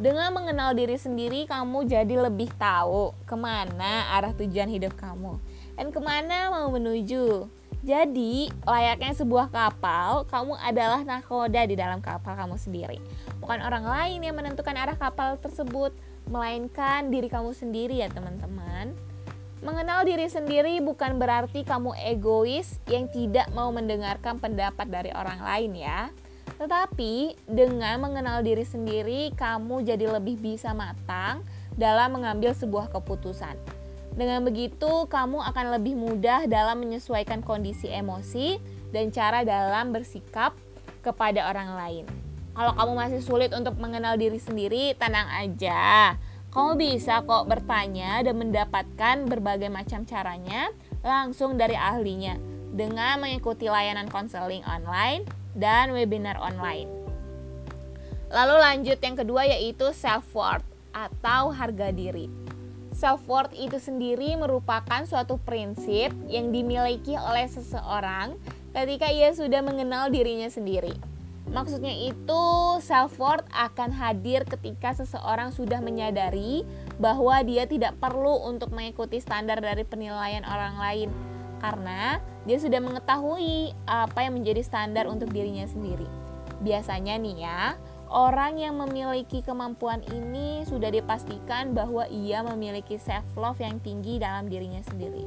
Dengan 0.00 0.32
mengenal 0.32 0.72
diri 0.72 0.96
sendiri, 0.96 1.44
kamu 1.44 1.84
jadi 1.84 2.24
lebih 2.24 2.48
tahu 2.56 3.12
ke 3.28 3.36
mana 3.36 4.08
arah 4.16 4.32
tujuan 4.32 4.72
hidup 4.72 4.96
kamu 4.96 5.36
dan 5.76 5.92
ke 5.92 6.00
mana 6.00 6.48
mau 6.48 6.72
menuju. 6.72 7.59
Jadi, 7.80 8.52
layaknya 8.68 9.16
sebuah 9.16 9.48
kapal, 9.48 10.28
kamu 10.28 10.52
adalah 10.60 11.00
nakoda 11.00 11.64
di 11.64 11.74
dalam 11.80 12.04
kapal 12.04 12.36
kamu 12.36 12.60
sendiri. 12.60 13.00
Bukan 13.40 13.60
orang 13.64 13.88
lain 13.88 14.20
yang 14.20 14.36
menentukan 14.36 14.76
arah 14.76 15.00
kapal 15.00 15.40
tersebut, 15.40 15.96
melainkan 16.28 17.08
diri 17.08 17.32
kamu 17.32 17.56
sendiri 17.56 18.04
ya 18.04 18.12
teman-teman. 18.12 18.92
Mengenal 19.64 20.04
diri 20.04 20.28
sendiri 20.28 20.80
bukan 20.80 21.20
berarti 21.20 21.64
kamu 21.64 21.96
egois 22.04 22.80
yang 22.88 23.08
tidak 23.08 23.48
mau 23.52 23.68
mendengarkan 23.72 24.40
pendapat 24.40 24.88
dari 24.88 25.12
orang 25.12 25.40
lain 25.40 25.72
ya 25.76 26.08
tetapi 26.60 27.40
dengan 27.48 27.96
mengenal 28.04 28.44
diri 28.44 28.68
sendiri, 28.68 29.32
kamu 29.32 29.80
jadi 29.80 30.12
lebih 30.12 30.36
bisa 30.36 30.76
matang 30.76 31.40
dalam 31.72 32.20
mengambil 32.20 32.52
sebuah 32.52 32.92
keputusan. 32.92 33.56
Dengan 34.20 34.44
begitu, 34.44 35.08
kamu 35.08 35.40
akan 35.48 35.80
lebih 35.80 35.96
mudah 35.96 36.44
dalam 36.44 36.84
menyesuaikan 36.84 37.40
kondisi 37.40 37.88
emosi 37.88 38.60
dan 38.92 39.08
cara 39.08 39.48
dalam 39.48 39.96
bersikap 39.96 40.52
kepada 41.00 41.48
orang 41.48 41.72
lain. 41.72 42.04
Kalau 42.52 42.76
kamu 42.76 42.92
masih 43.00 43.24
sulit 43.24 43.48
untuk 43.56 43.80
mengenal 43.80 44.20
diri 44.20 44.36
sendiri, 44.36 44.92
tenang 45.00 45.24
aja. 45.32 46.20
Kamu 46.52 46.76
bisa 46.76 47.24
kok 47.24 47.48
bertanya 47.48 48.20
dan 48.20 48.36
mendapatkan 48.36 49.24
berbagai 49.24 49.72
macam 49.72 50.04
caranya 50.04 50.68
langsung 51.00 51.56
dari 51.56 51.72
ahlinya 51.72 52.36
dengan 52.76 53.24
mengikuti 53.24 53.72
layanan 53.72 54.12
konseling 54.12 54.60
online 54.68 55.24
dan 55.56 55.96
webinar 55.96 56.36
online. 56.36 56.92
Lalu 58.28 58.56
lanjut 58.60 59.00
yang 59.00 59.16
kedua 59.16 59.48
yaitu 59.48 59.88
self 59.96 60.28
worth 60.36 60.66
atau 60.92 61.56
harga 61.56 61.88
diri. 61.88 62.39
Self 63.00 63.24
worth 63.32 63.56
itu 63.56 63.80
sendiri 63.80 64.36
merupakan 64.36 65.00
suatu 65.08 65.40
prinsip 65.40 66.12
yang 66.28 66.52
dimiliki 66.52 67.16
oleh 67.16 67.48
seseorang 67.48 68.36
ketika 68.76 69.08
ia 69.08 69.32
sudah 69.32 69.64
mengenal 69.64 70.12
dirinya 70.12 70.52
sendiri. 70.52 70.92
Maksudnya 71.48 71.96
itu 71.96 72.44
self 72.84 73.16
worth 73.16 73.48
akan 73.56 73.96
hadir 73.96 74.44
ketika 74.44 74.92
seseorang 74.92 75.48
sudah 75.48 75.80
menyadari 75.80 76.68
bahwa 77.00 77.40
dia 77.40 77.64
tidak 77.64 77.96
perlu 77.96 78.44
untuk 78.44 78.68
mengikuti 78.68 79.16
standar 79.16 79.64
dari 79.64 79.88
penilaian 79.88 80.44
orang 80.44 80.76
lain 80.76 81.08
karena 81.64 82.20
dia 82.44 82.60
sudah 82.60 82.84
mengetahui 82.84 83.72
apa 83.88 84.28
yang 84.28 84.36
menjadi 84.36 84.60
standar 84.60 85.08
untuk 85.08 85.32
dirinya 85.32 85.64
sendiri. 85.64 86.04
Biasanya 86.60 87.16
nih 87.16 87.48
ya, 87.48 87.80
orang 88.10 88.58
yang 88.58 88.74
memiliki 88.74 89.40
kemampuan 89.40 90.02
ini 90.10 90.66
sudah 90.66 90.90
dipastikan 90.90 91.70
bahwa 91.70 92.10
ia 92.10 92.42
memiliki 92.42 92.98
self 92.98 93.24
love 93.38 93.62
yang 93.62 93.78
tinggi 93.78 94.18
dalam 94.18 94.50
dirinya 94.50 94.82
sendiri. 94.82 95.24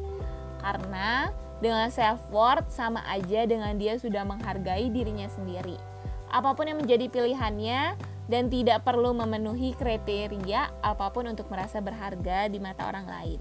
Karena 0.60 1.32
dengan 1.64 1.88
self 1.88 2.20
worth 2.28 2.68
sama 2.68 3.00
aja 3.08 3.48
dengan 3.48 3.80
dia 3.80 3.96
sudah 3.96 4.28
menghargai 4.28 4.92
dirinya 4.92 5.32
sendiri. 5.32 5.80
Apa 6.28 6.52
pun 6.52 6.68
yang 6.68 6.84
menjadi 6.84 7.08
pilihannya 7.08 7.96
dan 8.28 8.48
tidak 8.52 8.84
perlu 8.84 9.16
memenuhi 9.16 9.76
kriteria 9.76 10.72
apa 10.84 11.08
pun 11.12 11.28
untuk 11.32 11.48
merasa 11.48 11.80
berharga 11.80 12.52
di 12.52 12.60
mata 12.60 12.88
orang 12.88 13.08
lain. 13.08 13.40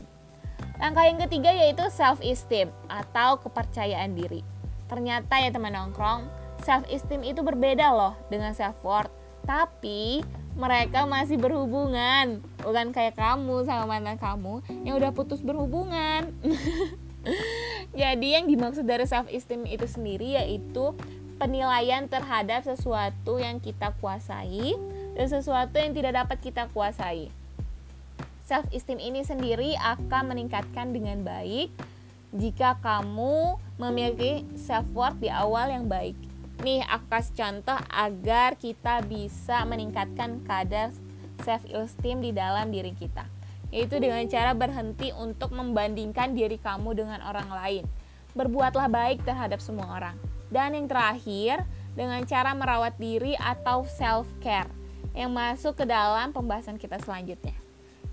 Langkah 0.79 1.07
yang 1.07 1.19
ketiga 1.19 1.51
yaitu 1.51 1.83
self 1.91 2.19
esteem 2.23 2.71
atau 2.87 3.39
kepercayaan 3.43 4.15
diri. 4.15 4.43
Ternyata 4.91 5.39
ya 5.39 5.51
teman 5.51 5.75
nongkrong, 5.75 6.27
self 6.63 6.87
esteem 6.91 7.23
itu 7.27 7.43
berbeda 7.43 7.91
loh 7.91 8.15
dengan 8.31 8.55
self 8.55 8.79
worth. 8.83 9.22
Tapi 9.43 10.23
mereka 10.53 11.09
masih 11.09 11.41
berhubungan, 11.41 12.45
bukan 12.61 12.93
kayak 12.93 13.17
kamu 13.17 13.65
sama 13.65 13.89
mantan 13.89 14.21
kamu 14.21 14.61
yang 14.85 15.01
udah 15.01 15.11
putus 15.17 15.41
berhubungan. 15.41 16.31
Jadi 18.01 18.35
yang 18.35 18.51
dimaksud 18.51 18.85
dari 18.85 19.07
self 19.07 19.31
esteem 19.31 19.65
itu 19.67 19.87
sendiri 19.87 20.37
yaitu 20.37 20.93
penilaian 21.39 22.07
terhadap 22.07 22.67
sesuatu 22.67 23.39
yang 23.39 23.59
kita 23.63 23.95
kuasai 24.03 24.75
dan 25.15 25.27
sesuatu 25.27 25.79
yang 25.79 25.95
tidak 25.95 26.23
dapat 26.23 26.39
kita 26.43 26.67
kuasai 26.71 27.31
self 28.53 28.67
esteem 28.69 29.01
ini 29.01 29.25
sendiri 29.25 29.73
akan 29.81 30.35
meningkatkan 30.35 30.93
dengan 30.93 31.25
baik 31.25 31.73
jika 32.37 32.77
kamu 32.85 33.57
memiliki 33.81 34.45
self 34.61 34.85
worth 34.93 35.17
di 35.21 35.33
awal 35.33 35.73
yang 35.73 35.89
baik. 35.89 36.13
Nih, 36.63 36.79
aku 36.87 37.11
kasih 37.11 37.35
contoh 37.43 37.75
agar 37.91 38.55
kita 38.55 39.03
bisa 39.03 39.67
meningkatkan 39.67 40.47
kadar 40.47 40.95
self 41.43 41.67
esteem 41.67 42.23
di 42.23 42.31
dalam 42.31 42.71
diri 42.71 42.95
kita. 42.95 43.27
Yaitu 43.75 43.99
dengan 43.99 44.23
cara 44.31 44.55
berhenti 44.55 45.11
untuk 45.11 45.51
membandingkan 45.51 46.39
diri 46.39 46.63
kamu 46.63 46.95
dengan 46.95 47.19
orang 47.27 47.51
lain. 47.51 47.85
Berbuatlah 48.39 48.87
baik 48.87 49.27
terhadap 49.27 49.59
semua 49.59 49.91
orang. 49.91 50.15
Dan 50.55 50.79
yang 50.79 50.87
terakhir, 50.87 51.67
dengan 51.99 52.23
cara 52.31 52.55
merawat 52.55 52.95
diri 52.95 53.35
atau 53.43 53.83
self 53.83 54.31
care 54.39 54.71
yang 55.19 55.35
masuk 55.35 55.77
ke 55.77 55.85
dalam 55.85 56.31
pembahasan 56.31 56.79
kita 56.79 56.97
selanjutnya. 57.03 57.59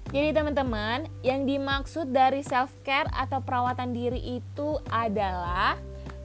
Jadi 0.10 0.34
teman-teman, 0.34 1.06
yang 1.22 1.46
dimaksud 1.46 2.10
dari 2.10 2.42
self 2.42 2.74
care 2.82 3.06
atau 3.14 3.46
perawatan 3.46 3.94
diri 3.94 4.42
itu 4.42 4.82
adalah 4.90 5.78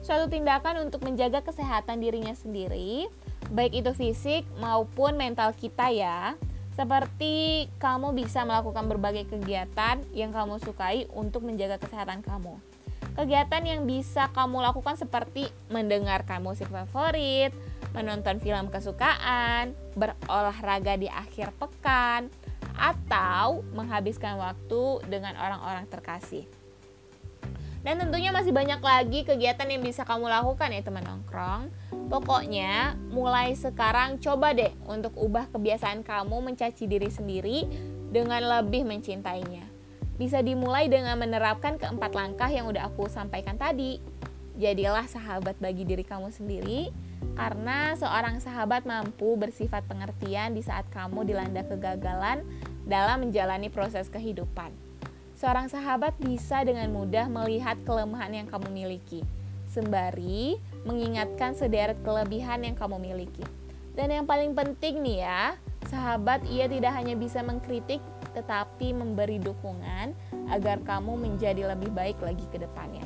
suatu 0.05 0.29
tindakan 0.29 0.85
untuk 0.85 1.01
menjaga 1.01 1.41
kesehatan 1.41 1.97
dirinya 1.97 2.37
sendiri, 2.37 3.09
baik 3.49 3.81
itu 3.81 3.91
fisik 3.97 4.45
maupun 4.61 5.17
mental 5.17 5.49
kita 5.57 5.89
ya. 5.89 6.37
Seperti 6.77 7.65
kamu 7.81 8.13
bisa 8.13 8.45
melakukan 8.45 8.85
berbagai 8.85 9.25
kegiatan 9.25 10.05
yang 10.13 10.29
kamu 10.29 10.61
sukai 10.61 11.09
untuk 11.09 11.41
menjaga 11.41 11.81
kesehatan 11.81 12.21
kamu. 12.21 12.61
Kegiatan 13.17 13.63
yang 13.65 13.81
bisa 13.89 14.29
kamu 14.29 14.61
lakukan 14.61 14.93
seperti 14.93 15.49
mendengarkan 15.73 16.43
musik 16.43 16.69
favorit, 16.69 17.55
menonton 17.95 18.37
film 18.43 18.69
kesukaan, 18.69 19.73
berolahraga 19.95 20.99
di 20.99 21.07
akhir 21.09 21.55
pekan, 21.55 22.27
atau 22.75 23.63
menghabiskan 23.71 24.35
waktu 24.37 24.99
dengan 25.07 25.33
orang-orang 25.39 25.87
terkasih. 25.87 26.43
Dan 27.85 28.01
tentunya 28.01 28.33
masih 28.33 28.49
banyak 28.49 28.81
lagi 28.81 29.21
kegiatan 29.21 29.69
yang 29.69 29.85
bisa 29.85 30.01
kamu 30.01 30.25
lakukan 30.25 30.73
ya 30.73 30.81
teman 30.81 31.05
nongkrong. 31.05 31.69
Pokoknya 32.09 32.97
mulai 33.13 33.53
sekarang 33.53 34.17
coba 34.17 34.57
deh 34.57 34.73
untuk 34.89 35.13
ubah 35.13 35.53
kebiasaan 35.53 36.01
kamu 36.01 36.41
mencaci 36.41 36.89
diri 36.89 37.13
sendiri 37.13 37.69
dengan 38.09 38.41
lebih 38.41 38.89
mencintainya 38.89 39.75
bisa 40.15 40.39
dimulai 40.39 40.87
dengan 40.87 41.19
menerapkan 41.19 41.75
keempat 41.75 42.11
langkah 42.15 42.47
yang 42.47 42.71
udah 42.71 42.87
aku 42.87 43.11
sampaikan 43.11 43.59
tadi. 43.59 43.99
Jadilah 44.55 45.03
sahabat 45.11 45.59
bagi 45.59 45.83
diri 45.83 46.07
kamu 46.07 46.31
sendiri, 46.31 46.87
karena 47.35 47.91
seorang 47.99 48.39
sahabat 48.39 48.87
mampu 48.87 49.35
bersifat 49.35 49.83
pengertian 49.83 50.55
di 50.55 50.63
saat 50.63 50.87
kamu 50.95 51.27
dilanda 51.27 51.67
kegagalan 51.67 52.47
dalam 52.87 53.27
menjalani 53.27 53.67
proses 53.67 54.07
kehidupan. 54.07 54.84
Seorang 55.45 55.69
sahabat 55.69 56.17
bisa 56.17 56.65
dengan 56.65 56.89
mudah 56.89 57.29
melihat 57.29 57.77
kelemahan 57.85 58.33
yang 58.33 58.49
kamu 58.49 58.65
miliki, 58.73 59.21
sembari 59.69 60.57
mengingatkan 60.89 61.53
sederet 61.53 62.01
kelebihan 62.01 62.65
yang 62.65 62.73
kamu 62.73 62.97
miliki. 62.97 63.45
Dan 63.93 64.09
yang 64.09 64.25
paling 64.25 64.57
penting 64.57 65.05
nih 65.05 65.21
ya, 65.21 65.53
sahabat 65.85 66.41
ia 66.49 66.65
tidak 66.65 66.97
hanya 66.97 67.13
bisa 67.13 67.45
mengkritik 67.45 68.01
tetapi 68.33 68.97
memberi 68.97 69.37
dukungan 69.37 70.17
agar 70.49 70.81
kamu 70.81 71.13
menjadi 71.13 71.77
lebih 71.77 71.93
baik 71.93 72.17
lagi 72.25 72.49
ke 72.49 72.57
depannya. 72.57 73.05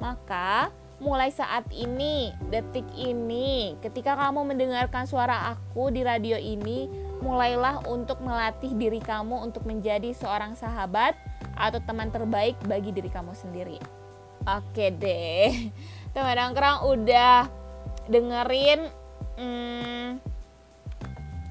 Maka, 0.00 0.72
mulai 1.04 1.28
saat 1.36 1.68
ini, 1.68 2.32
detik 2.48 2.88
ini, 2.96 3.76
ketika 3.84 4.16
kamu 4.16 4.56
mendengarkan 4.56 5.04
suara 5.04 5.52
aku 5.52 5.92
di 5.92 6.00
radio 6.00 6.40
ini, 6.40 6.88
mulailah 7.20 7.84
untuk 7.92 8.24
melatih 8.24 8.72
diri 8.72 9.04
kamu 9.04 9.44
untuk 9.44 9.68
menjadi 9.68 10.16
seorang 10.16 10.56
sahabat 10.56 11.12
atau 11.54 11.80
teman 11.82 12.10
terbaik 12.10 12.58
bagi 12.66 12.90
diri 12.90 13.10
kamu 13.10 13.32
sendiri. 13.34 13.78
Oke 14.44 14.92
deh, 14.92 15.72
teman 16.14 16.36
nongkrong 16.36 16.84
udah 16.90 17.48
dengerin 18.10 18.92
hmm, 19.40 20.20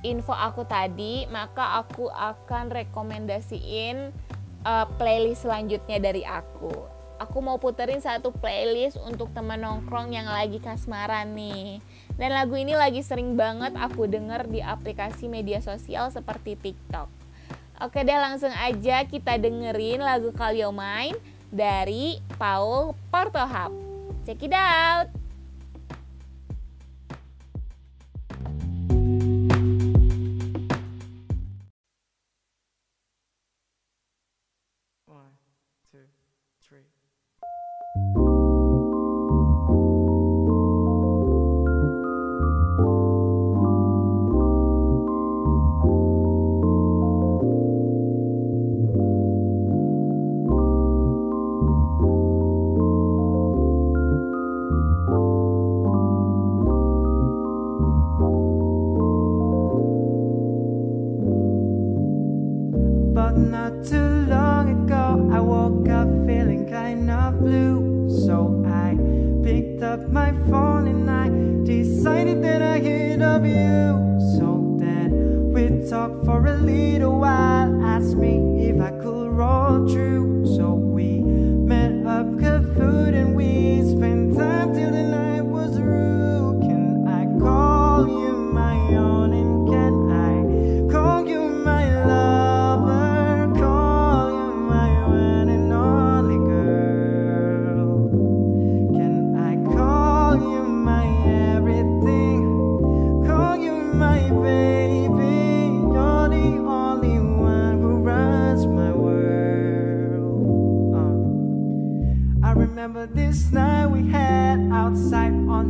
info 0.05 0.35
aku 0.35 0.67
tadi, 0.67 1.25
maka 1.31 1.79
aku 1.81 2.11
akan 2.11 2.69
rekomendasiin 2.69 4.13
uh, 4.67 4.85
playlist 4.99 5.47
selanjutnya 5.47 5.97
dari 5.97 6.21
aku. 6.27 6.91
Aku 7.21 7.39
mau 7.39 7.55
puterin 7.55 8.03
satu 8.03 8.35
playlist 8.35 8.99
untuk 8.99 9.31
teman 9.31 9.63
nongkrong 9.63 10.11
yang 10.11 10.27
lagi 10.27 10.59
kasmaran 10.59 11.31
nih. 11.31 11.79
Dan 12.19 12.35
lagu 12.35 12.59
ini 12.59 12.75
lagi 12.75 12.99
sering 12.99 13.39
banget 13.39 13.73
aku 13.79 14.11
denger 14.11 14.51
di 14.51 14.59
aplikasi 14.59 15.31
media 15.31 15.63
sosial 15.63 16.11
seperti 16.11 16.59
TikTok. 16.59 17.22
Oke 17.83 17.99
deh 18.07 18.15
langsung 18.15 18.55
aja 18.55 19.03
kita 19.03 19.35
dengerin 19.35 19.99
lagu 19.99 20.31
Call 20.31 20.55
Your 20.55 20.71
Mind 20.71 21.19
dari 21.51 22.15
Paul 22.39 22.95
Portohap. 23.11 23.75
Check 24.23 24.47
it 24.47 24.55
out! 24.55 25.22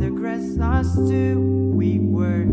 the 0.04 0.10
grass 0.10 0.58
us 0.60 0.94
two 1.08 1.72
we 1.74 1.98
were 1.98 2.44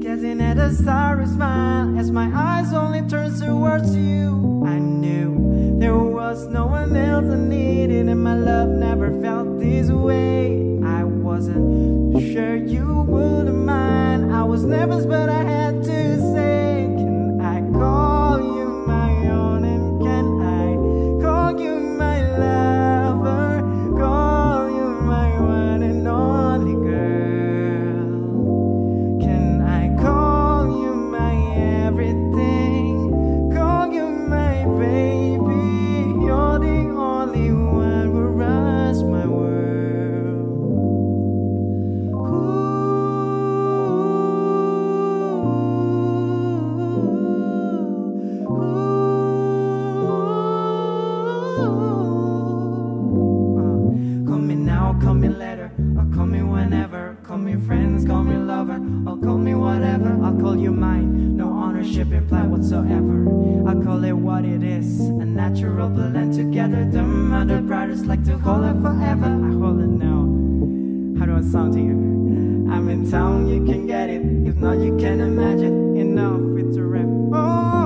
gazing 0.00 0.40
at 0.40 0.58
a 0.58 0.74
sorry 0.74 1.26
smile 1.26 1.96
as 1.96 2.10
my 2.10 2.28
eyes 2.34 2.72
only 2.72 3.02
turned 3.02 3.40
towards 3.40 3.94
you. 3.94 4.64
I 4.66 4.80
knew 4.80 5.78
there 5.78 5.96
was 5.96 6.48
no 6.48 6.66
one 6.66 6.96
else 6.96 7.26
I 7.26 7.36
needed 7.36 8.08
and 8.08 8.24
my 8.24 8.34
love 8.34 8.68
never 8.68 9.12
felt 9.22 9.60
this 9.60 9.90
way. 9.90 10.80
I 10.84 11.04
wasn't 11.04 12.20
sure 12.32 12.56
you 12.56 13.02
wouldn't 13.02 13.64
mind. 13.64 14.34
I 14.34 14.42
was 14.42 14.64
nervous 14.64 15.06
but 15.06 15.28
I 15.28 15.41
no 60.70 61.48
ownership 61.48 62.12
implied 62.12 62.50
whatsoever. 62.50 63.22
I 63.68 63.74
call 63.82 64.04
it 64.04 64.12
what 64.12 64.44
it 64.44 64.62
is, 64.62 65.00
a 65.00 65.24
natural 65.24 65.88
blend 65.88 66.34
together. 66.34 66.84
The 66.84 67.02
mother 67.02 67.60
brothers 67.60 68.04
like 68.04 68.24
to 68.24 68.38
hold 68.38 68.64
it 68.64 68.80
forever. 68.80 69.26
I 69.26 69.52
hold 69.52 69.80
it 69.80 69.88
now. 69.88 71.18
How 71.18 71.26
do 71.26 71.36
I 71.36 71.42
sound 71.42 71.72
to 71.74 71.80
you? 71.80 72.70
I'm 72.70 72.88
in 72.88 73.10
town, 73.10 73.48
you 73.48 73.64
can 73.64 73.86
get 73.86 74.08
it. 74.08 74.22
If 74.46 74.56
not, 74.56 74.78
you 74.78 74.96
can 74.96 75.20
imagine. 75.20 75.96
Enough 75.96 76.40
with 76.40 76.74
the 76.74 76.82
rap. 76.82 77.06
Oh. 77.32 77.81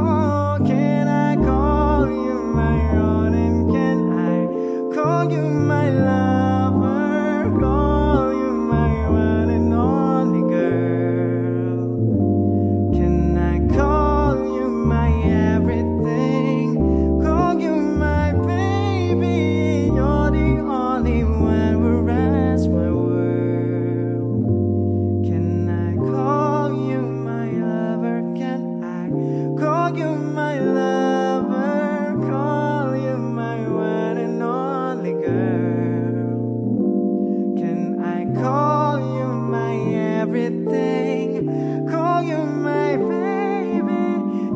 Everything. 40.47 41.89
Call 41.91 42.23
you 42.23 42.39
my 42.39 42.97
baby. 42.97 44.03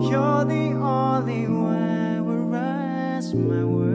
You're 0.08 0.44
the 0.44 0.76
only 0.78 1.48
one 1.48 2.24
who 2.24 2.34
runs 2.44 3.34
my 3.34 3.64
world. 3.64 3.89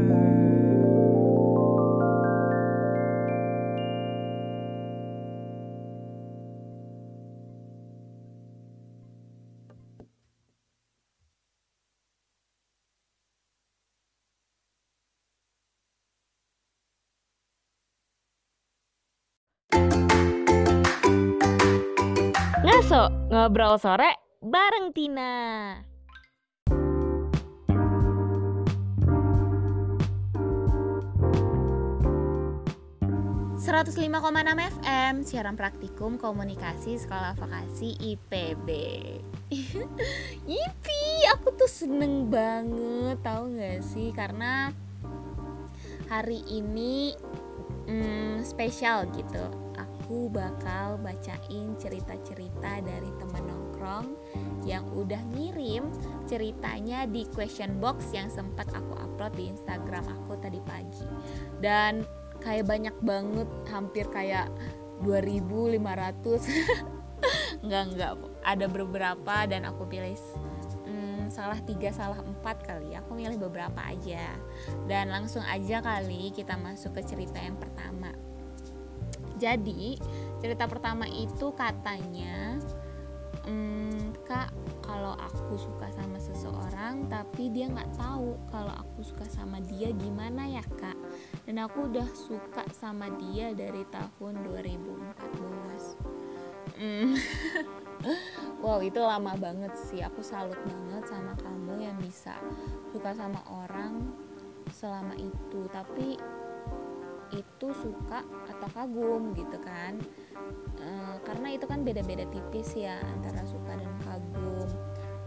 Ngobrol 23.45 23.77
sore 23.77 24.09
bareng 24.41 24.89
Tina. 24.89 25.37
...105,6 33.61 34.01
FM 34.81 35.13
Siaran 35.21 35.53
Praktikum 35.53 36.17
Komunikasi 36.17 36.97
Sekolah 36.97 37.37
Vokasi 37.37 37.93
IPB 38.01 38.67
Yipi, 40.49 41.01
aku 41.29 41.53
tuh 41.53 41.69
seneng 41.69 42.33
banget 42.33 43.21
tahu 43.21 43.53
nggak 43.53 43.85
sih? 43.85 44.09
Karena 44.09 44.73
hari 46.09 46.41
ini 46.49 47.13
hmm, 47.85 48.41
spesial 48.41 49.05
gitu. 49.13 49.45
aku 49.77 49.94
bakal 50.29 51.01
bacain 51.01 51.73
cerita-cerita 51.81 52.81
dari 52.85 53.09
temen 53.17 53.43
nongkrong 53.49 54.07
yang 54.65 54.85
udah 54.93 55.19
ngirim 55.33 55.89
ceritanya 56.29 57.09
di 57.09 57.25
question 57.33 57.77
box 57.81 58.13
yang 58.13 58.29
sempat 58.29 58.69
aku 58.73 58.93
upload 58.97 59.33
di 59.33 59.49
Instagram 59.49 60.05
aku 60.09 60.37
tadi 60.37 60.61
pagi. 60.61 61.05
Dan 61.61 62.05
kayak 62.41 62.69
banyak 62.69 62.95
banget, 63.01 63.49
hampir 63.69 64.05
kayak 64.13 64.49
2500. 65.01 66.41
enggak 67.65 67.83
enggak, 67.93 68.13
ada 68.45 68.65
beberapa 68.69 69.35
dan 69.49 69.65
aku 69.65 69.89
pilih 69.89 70.13
hmm, 70.85 71.33
salah 71.33 71.57
tiga 71.65 71.89
salah 71.89 72.21
empat 72.21 72.61
kali 72.61 72.93
aku 72.93 73.17
milih 73.17 73.41
beberapa 73.49 73.81
aja 73.81 74.37
dan 74.85 75.09
langsung 75.09 75.41
aja 75.41 75.81
kali 75.81 76.29
kita 76.29 76.53
masuk 76.61 76.93
ke 76.93 77.01
cerita 77.01 77.41
yang 77.41 77.57
pertama 77.57 78.13
jadi 79.39 79.99
cerita 80.39 80.67
pertama 80.67 81.07
itu 81.09 81.51
katanya 81.55 82.59
hmm, 83.45 84.15
kak 84.25 84.51
kalau 84.85 85.17
aku 85.17 85.57
suka 85.57 85.89
sama 85.93 86.17
seseorang 86.21 87.09
tapi 87.09 87.49
dia 87.49 87.69
nggak 87.69 87.97
tahu 87.97 88.37
kalau 88.49 88.73
aku 88.73 89.01
suka 89.05 89.25
sama 89.29 89.61
dia 89.61 89.89
gimana 89.93 90.45
ya 90.49 90.61
kak? 90.77 90.97
Dan 91.45 91.61
aku 91.61 91.89
udah 91.89 92.05
suka 92.13 92.65
sama 92.73 93.09
dia 93.17 93.53
dari 93.53 93.85
tahun 93.89 94.45
2014 94.45 96.15
hmm. 96.77 97.13
wow 98.63 98.79
itu 98.81 98.99
lama 98.99 99.33
banget 99.37 99.73
sih. 99.89 100.01
Aku 100.05 100.21
salut 100.21 100.57
banget 100.65 101.05
sama 101.09 101.33
kamu 101.39 101.73
yang 101.81 101.97
bisa 102.01 102.35
suka 102.91 103.13
sama 103.15 103.41
orang 103.49 104.13
selama 104.73 105.13
itu. 105.17 105.65
Tapi 105.71 106.17
itu 107.33 107.67
suka 107.73 108.21
atau 108.49 108.67
kagum 108.73 109.33
gitu 109.33 109.57
kan. 109.63 109.97
E, 110.77 110.89
karena 111.25 111.47
itu 111.55 111.65
kan 111.65 111.81
beda-beda 111.81 112.27
tipis 112.29 112.77
ya 112.77 113.01
antara 113.01 113.41
suka 113.47 113.73
dan 113.79 113.93
kagum. 114.05 114.69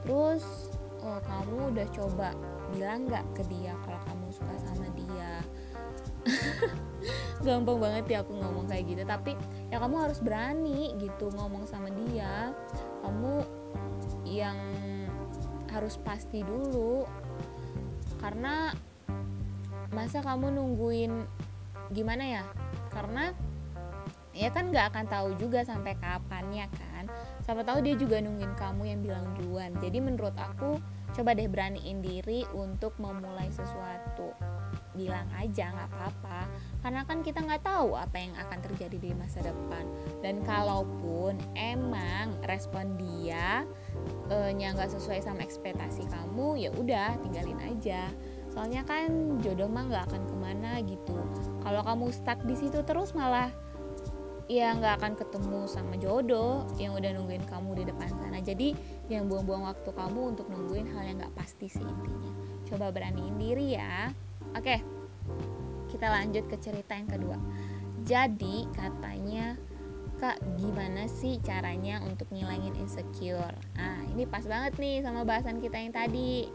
Terus 0.04 0.44
oh, 1.02 1.20
kamu 1.24 1.74
udah 1.74 1.88
coba 1.90 2.28
bilang 2.70 3.08
nggak 3.08 3.24
ke 3.32 3.42
dia 3.48 3.74
kalau 3.82 4.00
kamu 4.06 4.26
suka 4.30 4.54
sama 4.62 4.86
dia? 4.94 5.32
Gampang 7.46 7.78
banget 7.78 8.04
ya 8.10 8.18
aku 8.26 8.34
ngomong 8.34 8.66
kayak 8.66 8.84
gitu 8.90 9.02
tapi 9.06 9.32
ya 9.70 9.78
kamu 9.78 9.96
harus 10.08 10.18
berani 10.20 10.94
gitu 11.00 11.32
ngomong 11.34 11.66
sama 11.66 11.90
dia. 11.90 12.52
Kamu 13.02 13.42
yang 14.28 14.58
harus 15.72 16.00
pasti 16.00 16.42
dulu 16.42 17.04
karena 18.18 18.74
masa 19.94 20.20
kamu 20.20 20.52
nungguin 20.52 21.24
gimana 21.92 22.24
ya? 22.24 22.42
Karena 22.92 23.32
ya 24.38 24.54
kan 24.54 24.70
nggak 24.70 24.94
akan 24.94 25.06
tahu 25.10 25.28
juga 25.40 25.66
sampai 25.66 25.98
kapannya 25.98 26.70
kan. 26.70 27.04
Siapa 27.42 27.66
tahu 27.66 27.82
dia 27.82 27.98
juga 27.98 28.22
nungguin 28.22 28.54
kamu 28.54 28.82
yang 28.86 29.00
bilang 29.02 29.26
duluan. 29.34 29.74
Jadi 29.82 29.98
menurut 29.98 30.36
aku 30.38 30.78
coba 31.16 31.34
deh 31.34 31.48
beraniin 31.48 31.98
diri 32.04 32.44
untuk 32.54 32.94
memulai 33.02 33.50
sesuatu. 33.50 34.30
Bilang 34.94 35.26
aja 35.34 35.74
nggak 35.74 35.88
apa-apa. 35.90 36.40
Karena 36.84 37.02
kan 37.02 37.24
kita 37.26 37.42
nggak 37.42 37.64
tahu 37.66 37.98
apa 37.98 38.16
yang 38.18 38.34
akan 38.38 38.58
terjadi 38.62 38.98
di 38.98 39.10
masa 39.16 39.42
depan. 39.42 39.84
Dan 40.22 40.44
kalaupun 40.46 41.34
emang 41.58 42.38
respon 42.46 42.94
dia 42.94 43.66
e, 44.30 44.36
nggak 44.54 44.90
sesuai 44.92 45.24
sama 45.24 45.42
ekspektasi 45.42 46.06
kamu 46.06 46.60
ya 46.62 46.70
udah 46.74 47.16
tinggalin 47.24 47.58
aja 47.64 48.12
soalnya 48.58 48.82
kan 48.82 49.38
jodoh 49.38 49.70
mah 49.70 49.86
nggak 49.86 50.04
akan 50.10 50.22
ke 50.26 50.34
mana 50.34 50.82
gitu. 50.82 51.14
Kalau 51.62 51.86
kamu 51.86 52.10
stuck 52.10 52.42
di 52.42 52.58
situ 52.58 52.82
terus 52.82 53.14
malah 53.14 53.54
ya 54.50 54.74
nggak 54.74 54.98
akan 54.98 55.12
ketemu 55.14 55.70
sama 55.70 55.94
jodoh 55.94 56.66
yang 56.74 56.98
udah 56.98 57.14
nungguin 57.14 57.46
kamu 57.46 57.78
di 57.78 57.84
depan 57.86 58.10
sana. 58.10 58.42
Jadi 58.42 58.74
yang 59.06 59.30
buang-buang 59.30 59.62
waktu 59.62 59.94
kamu 59.94 60.34
untuk 60.34 60.50
nungguin 60.50 60.90
hal 60.90 61.06
yang 61.06 61.22
nggak 61.22 61.38
pasti 61.38 61.70
sih 61.70 61.86
intinya. 61.86 62.34
Coba 62.66 62.90
beraniin 62.90 63.38
diri 63.38 63.78
ya. 63.78 64.10
Oke 64.58 64.82
kita 65.94 66.10
lanjut 66.10 66.50
ke 66.50 66.58
cerita 66.58 66.98
yang 66.98 67.06
kedua. 67.06 67.38
Jadi 68.02 68.66
katanya 68.74 69.54
kak 70.18 70.42
gimana 70.58 71.06
sih 71.06 71.38
caranya 71.46 72.02
untuk 72.02 72.26
ngilangin 72.34 72.74
insecure? 72.74 73.54
Ah 73.78 74.02
ini 74.10 74.26
pas 74.26 74.42
banget 74.42 74.74
nih 74.82 75.06
sama 75.06 75.22
bahasan 75.22 75.62
kita 75.62 75.78
yang 75.78 75.94
tadi 75.94 76.50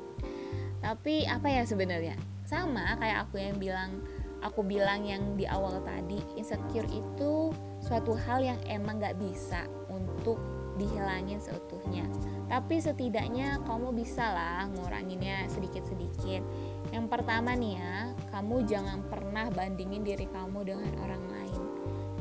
tapi 0.84 1.24
apa 1.24 1.48
ya 1.48 1.64
sebenarnya? 1.64 2.20
Sama 2.44 3.00
kayak 3.00 3.32
aku 3.32 3.40
yang 3.40 3.56
bilang 3.56 4.04
aku 4.44 4.68
bilang 4.68 5.08
yang 5.08 5.40
di 5.40 5.48
awal 5.48 5.80
tadi 5.88 6.20
insecure 6.36 6.86
itu 6.92 7.56
suatu 7.80 8.12
hal 8.20 8.44
yang 8.44 8.60
emang 8.68 9.00
gak 9.00 9.16
bisa 9.16 9.64
untuk 9.88 10.38
dihilangin 10.76 11.40
seutuhnya. 11.40 12.04
Tapi 12.52 12.84
setidaknya 12.84 13.64
kamu 13.64 13.96
bisa 13.96 14.28
lah 14.28 14.68
nguranginnya 14.76 15.48
sedikit-sedikit. 15.48 16.44
Yang 16.92 17.06
pertama 17.08 17.56
nih 17.56 17.80
ya 17.80 17.96
kamu 18.36 18.68
jangan 18.68 19.00
pernah 19.08 19.48
bandingin 19.54 20.04
diri 20.04 20.28
kamu 20.28 20.68
dengan 20.68 20.92
orang 21.00 21.24
lain. 21.32 21.64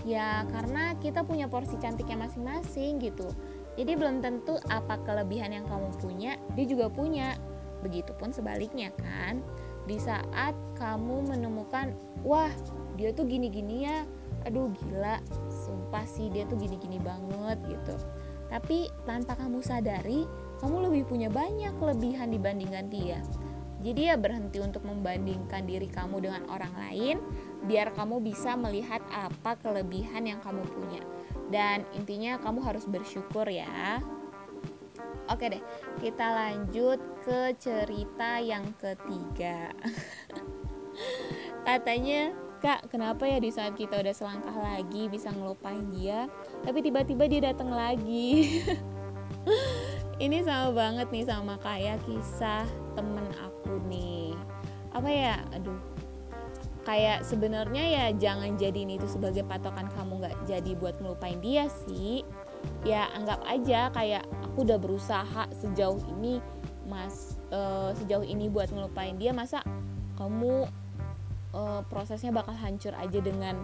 Ya 0.06 0.46
karena 0.50 0.94
kita 1.02 1.26
punya 1.26 1.50
porsi 1.50 1.74
cantiknya 1.82 2.28
masing-masing 2.28 3.02
gitu. 3.02 3.26
Jadi 3.74 3.96
belum 3.96 4.20
tentu 4.20 4.60
apa 4.68 5.00
kelebihan 5.02 5.50
yang 5.50 5.66
kamu 5.66 5.88
punya 5.98 6.36
dia 6.52 6.66
juga 6.68 6.92
punya 6.92 7.40
Begitupun 7.82 8.30
sebaliknya 8.30 8.94
kan. 8.94 9.42
Di 9.82 9.98
saat 9.98 10.54
kamu 10.78 11.34
menemukan, 11.34 11.90
wah 12.22 12.50
dia 12.94 13.10
tuh 13.10 13.26
gini-gini 13.26 13.82
ya, 13.82 14.06
aduh 14.46 14.70
gila, 14.70 15.18
sumpah 15.50 16.06
sih 16.06 16.30
dia 16.30 16.46
tuh 16.46 16.54
gini-gini 16.54 17.02
banget 17.02 17.58
gitu. 17.66 17.94
Tapi 18.46 18.86
tanpa 19.08 19.34
kamu 19.34 19.58
sadari, 19.64 20.28
kamu 20.62 20.86
lebih 20.86 21.10
punya 21.10 21.26
banyak 21.32 21.74
kelebihan 21.82 22.30
dibandingkan 22.30 22.86
dia. 22.92 23.18
Jadi 23.82 24.06
ya 24.06 24.14
berhenti 24.14 24.62
untuk 24.62 24.86
membandingkan 24.86 25.66
diri 25.66 25.90
kamu 25.90 26.22
dengan 26.22 26.46
orang 26.46 26.70
lain, 26.78 27.16
biar 27.66 27.90
kamu 27.98 28.22
bisa 28.22 28.54
melihat 28.54 29.02
apa 29.10 29.58
kelebihan 29.58 30.22
yang 30.22 30.38
kamu 30.38 30.62
punya. 30.70 31.02
Dan 31.50 31.82
intinya 31.98 32.38
kamu 32.38 32.62
harus 32.62 32.86
bersyukur 32.86 33.50
ya. 33.50 33.98
Oke 35.30 35.46
deh, 35.46 35.62
kita 36.02 36.26
lanjut 36.34 36.98
ke 37.22 37.54
cerita 37.62 38.42
yang 38.42 38.66
ketiga. 38.78 39.70
Katanya, 41.66 42.34
Kak, 42.58 42.90
kenapa 42.90 43.26
ya 43.26 43.38
di 43.38 43.50
saat 43.54 43.78
kita 43.78 44.02
udah 44.02 44.14
selangkah 44.14 44.54
lagi 44.54 45.06
bisa 45.06 45.30
ngelupain 45.30 45.86
dia, 45.94 46.26
tapi 46.66 46.82
tiba-tiba 46.82 47.26
dia 47.30 47.54
datang 47.54 47.70
lagi? 47.70 48.62
Ini 50.22 50.46
sama 50.46 50.70
banget 50.74 51.10
nih 51.10 51.26
sama 51.26 51.58
kayak 51.58 52.02
kisah 52.06 52.66
temen 52.94 53.26
aku 53.42 53.82
nih. 53.90 54.34
Apa 54.94 55.10
ya? 55.10 55.34
Aduh, 55.54 55.78
kayak 56.82 57.22
sebenarnya 57.22 57.84
ya 57.86 58.04
jangan 58.14 58.58
jadiin 58.58 58.98
itu 58.98 59.06
sebagai 59.06 59.46
patokan 59.46 59.86
kamu 59.94 60.22
nggak 60.22 60.36
jadi 60.46 60.72
buat 60.78 60.98
ngelupain 60.98 61.38
dia 61.38 61.70
sih 61.86 62.26
ya 62.82 63.10
anggap 63.14 63.40
aja 63.46 63.88
kayak 63.94 64.24
aku 64.42 64.66
udah 64.66 64.78
berusaha 64.78 65.42
sejauh 65.62 66.00
ini 66.18 66.42
mas 66.88 67.38
uh, 67.54 67.94
sejauh 67.94 68.26
ini 68.26 68.50
buat 68.50 68.68
ngelupain 68.74 69.14
dia 69.16 69.30
masa 69.30 69.62
kamu 70.18 70.66
uh, 71.54 71.80
prosesnya 71.86 72.34
bakal 72.34 72.52
hancur 72.58 72.92
aja 72.98 73.18
dengan 73.22 73.62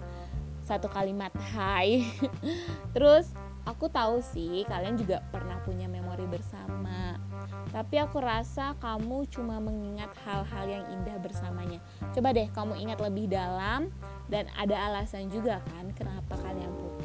satu 0.62 0.86
kalimat 0.86 1.32
hai 1.54 2.04
terus 2.94 3.34
Aku 3.68 3.92
tahu 3.92 4.24
sih 4.24 4.64
kalian 4.64 4.96
juga 4.96 5.20
pernah 5.28 5.60
punya 5.60 5.84
memori 5.92 6.24
bersama. 6.24 7.20
Tapi 7.68 8.00
aku 8.00 8.16
rasa 8.16 8.72
kamu 8.80 9.28
cuma 9.28 9.60
mengingat 9.60 10.08
hal-hal 10.24 10.64
yang 10.64 10.84
indah 10.88 11.20
bersamanya. 11.20 11.76
Coba 12.16 12.32
deh 12.32 12.48
kamu 12.48 12.80
ingat 12.80 12.96
lebih 13.04 13.28
dalam 13.28 13.92
dan 14.32 14.48
ada 14.56 14.72
alasan 14.88 15.28
juga 15.28 15.60
kan 15.68 15.92
kenapa 15.92 16.40
kalian 16.40 16.72
putus. 16.80 16.97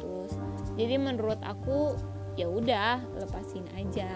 Jadi 0.74 0.94
menurut 0.98 1.38
aku 1.42 1.94
ya 2.34 2.50
udah 2.50 2.98
lepasin 3.18 3.66
aja. 3.78 4.10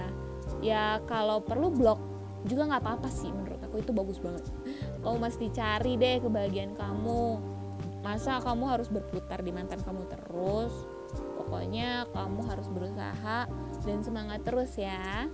Ya 0.59 0.99
kalau 1.07 1.43
perlu 1.43 1.71
blok 1.71 2.01
juga 2.47 2.71
nggak 2.71 2.83
apa-apa 2.83 3.11
sih 3.11 3.31
menurut 3.31 3.59
aku 3.63 3.83
itu 3.83 3.91
bagus 3.95 4.19
banget. 4.19 4.45
Kamu 5.03 5.17
mesti 5.19 5.47
cari 5.55 5.95
deh 5.99 6.19
kebahagiaan 6.23 6.75
kamu. 6.75 7.39
Masa 8.03 8.39
kamu 8.43 8.65
harus 8.71 8.89
berputar 8.91 9.43
di 9.43 9.51
mantan 9.51 9.83
kamu 9.83 10.07
terus? 10.07 10.75
Pokoknya 11.39 12.07
kamu 12.13 12.41
harus 12.47 12.69
berusaha 12.71 13.49
dan 13.83 14.01
semangat 14.03 14.43
terus 14.45 14.75
ya. 14.77 15.27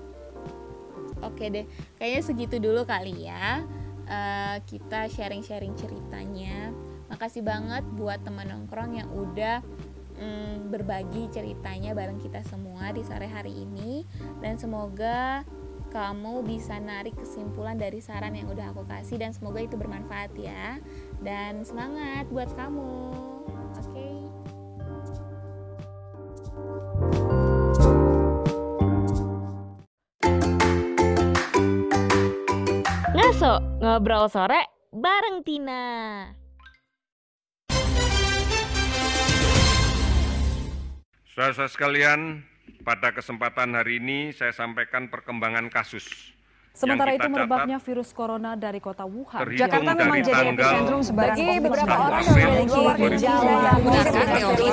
Oke 1.25 1.49
deh, 1.49 1.65
kayaknya 1.97 2.23
segitu 2.23 2.57
dulu 2.61 2.85
kali 2.85 3.25
ya. 3.25 3.65
Uh, 4.05 4.61
kita 4.69 5.09
sharing-sharing 5.09 5.73
ceritanya. 5.73 6.69
Makasih 7.09 7.41
banget 7.41 7.85
buat 7.97 8.21
teman 8.21 8.49
nongkrong 8.53 9.01
yang 9.01 9.09
udah 9.13 9.65
um, 10.25 10.73
berbagi 10.73 11.29
ceritanya 11.29 11.93
bareng 11.93 12.19
kita 12.19 12.41
semua 12.49 12.91
di 12.91 13.05
sore 13.05 13.29
hari 13.29 13.53
ini. 13.53 14.09
Dan 14.41 14.57
semoga 14.57 15.45
kamu 15.93 16.43
bisa 16.43 16.81
narik 16.83 17.15
kesimpulan 17.15 17.79
dari 17.79 18.03
saran 18.03 18.35
yang 18.35 18.51
udah 18.51 18.75
aku 18.75 18.83
kasih 18.89 19.21
dan 19.21 19.31
semoga 19.31 19.63
itu 19.63 19.77
bermanfaat 19.77 20.33
ya. 20.35 20.81
Dan 21.21 21.63
semangat 21.63 22.27
buat 22.33 22.51
kamu. 22.57 23.15
Ngaso 33.15 33.63
ngobrol 33.79 34.27
sore 34.27 34.91
bareng 34.91 35.47
Tina. 35.47 36.44
Saudara-saudara 41.35 41.66
sekalian, 41.66 42.20
pada 42.87 43.11
kesempatan 43.11 43.75
hari 43.75 43.99
ini 43.99 44.31
saya 44.31 44.55
sampaikan 44.55 45.11
perkembangan 45.11 45.66
kasus 45.66 46.31
Sementara 46.70 47.11
itu 47.11 47.27
merebaknya 47.27 47.83
virus 47.83 48.14
corona 48.14 48.55
dari 48.55 48.79
kota 48.79 49.03
Wuhan. 49.03 49.42
Jakarta 49.59 49.99
memang 49.99 50.23
jadi 50.23 50.55
epicentrum 50.55 51.03
sebaran 51.03 51.35
beberapa 51.59 51.90
orang 51.90 52.23
yang 52.23 52.38
memiliki 52.38 52.83
gejala 53.18 53.70
menggunakan 53.83 54.27
teori 54.31 54.66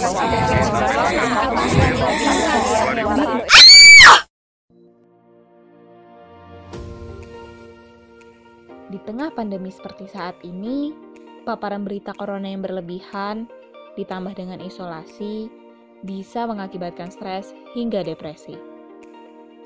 Di 8.94 9.00
tengah 9.02 9.30
pandemi 9.34 9.74
seperti 9.74 10.06
saat 10.14 10.38
ini, 10.46 10.94
paparan 11.42 11.82
berita 11.82 12.14
corona 12.14 12.54
yang 12.54 12.62
berlebihan 12.62 13.50
ditambah 13.98 14.38
dengan 14.38 14.62
isolasi 14.62 15.61
bisa 16.02 16.50
mengakibatkan 16.50 17.14
stres 17.14 17.54
hingga 17.78 18.02
depresi 18.02 18.72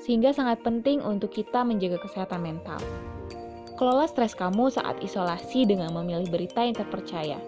sehingga 0.06 0.30
sangat 0.30 0.60
penting 0.62 1.00
untuk 1.02 1.34
kita 1.34 1.64
menjaga 1.66 1.98
kesehatan 1.98 2.44
mental. 2.44 2.78
Kelola 3.76 4.08
stres 4.08 4.38
kamu 4.38 4.72
saat 4.72 5.02
isolasi 5.02 5.68
dengan 5.68 5.92
memilih 5.92 6.30
berita 6.32 6.64
yang 6.64 6.78
terpercaya. 6.78 7.42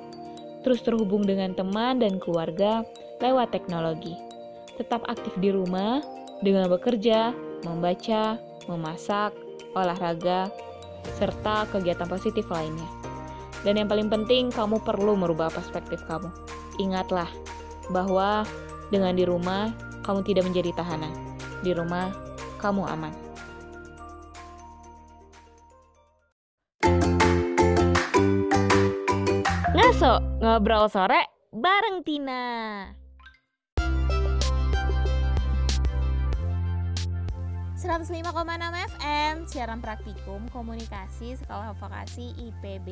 Terus 0.67 0.83
terhubung 0.85 1.25
dengan 1.25 1.55
teman 1.57 2.03
dan 2.03 2.21
keluarga 2.21 2.85
lewat 3.23 3.55
teknologi. 3.55 4.13
Tetap 4.77 5.07
aktif 5.09 5.33
di 5.41 5.55
rumah 5.55 6.05
dengan 6.45 6.69
bekerja, 6.69 7.33
membaca, 7.65 8.37
memasak, 8.69 9.33
olahraga, 9.73 10.53
serta 11.17 11.65
kegiatan 11.73 12.11
positif 12.11 12.45
lainnya. 12.53 12.91
Dan 13.65 13.81
yang 13.81 13.89
paling 13.89 14.13
penting, 14.13 14.51
kamu 14.53 14.83
perlu 14.85 15.15
merubah 15.15 15.49
perspektif 15.49 16.05
kamu. 16.11 16.29
Ingatlah 16.79 17.31
bahwa 17.91 18.45
dengan 18.89 19.13
di 19.17 19.25
rumah, 19.25 19.73
kamu 20.05 20.25
tidak 20.25 20.49
menjadi 20.49 20.73
tahanan. 20.77 21.13
Di 21.61 21.73
rumah, 21.77 22.13
kamu 22.61 22.83
aman. 22.89 23.15
Ngaso, 29.77 30.21
ngobrol 30.41 30.89
sore 30.89 31.49
bareng 31.53 32.03
Tina. 32.05 32.47
enam 38.59 38.75
FM, 38.75 39.35
siaran 39.47 39.79
praktikum 39.79 40.47
komunikasi 40.51 41.39
sekolah 41.39 41.75
vokasi 41.79 42.35
IPB. 42.37 42.89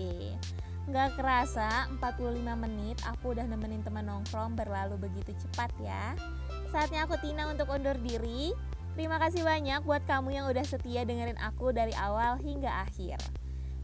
Nggak 0.87 1.19
kerasa, 1.19 1.91
45 1.99 2.47
menit 2.63 2.95
aku 3.03 3.35
udah 3.35 3.43
nemenin 3.43 3.83
teman 3.83 4.07
nongkrong 4.07 4.55
berlalu 4.55 4.95
begitu 5.03 5.35
cepat 5.43 5.75
ya. 5.83 6.15
Saatnya 6.71 7.11
aku 7.11 7.19
Tina 7.19 7.51
untuk 7.51 7.67
undur 7.75 7.99
diri. 7.99 8.55
Terima 8.95 9.19
kasih 9.19 9.43
banyak 9.43 9.83
buat 9.83 10.07
kamu 10.07 10.39
yang 10.39 10.47
udah 10.47 10.63
setia 10.63 11.03
dengerin 11.03 11.37
aku 11.43 11.75
dari 11.75 11.91
awal 11.99 12.39
hingga 12.39 12.87
akhir. 12.87 13.19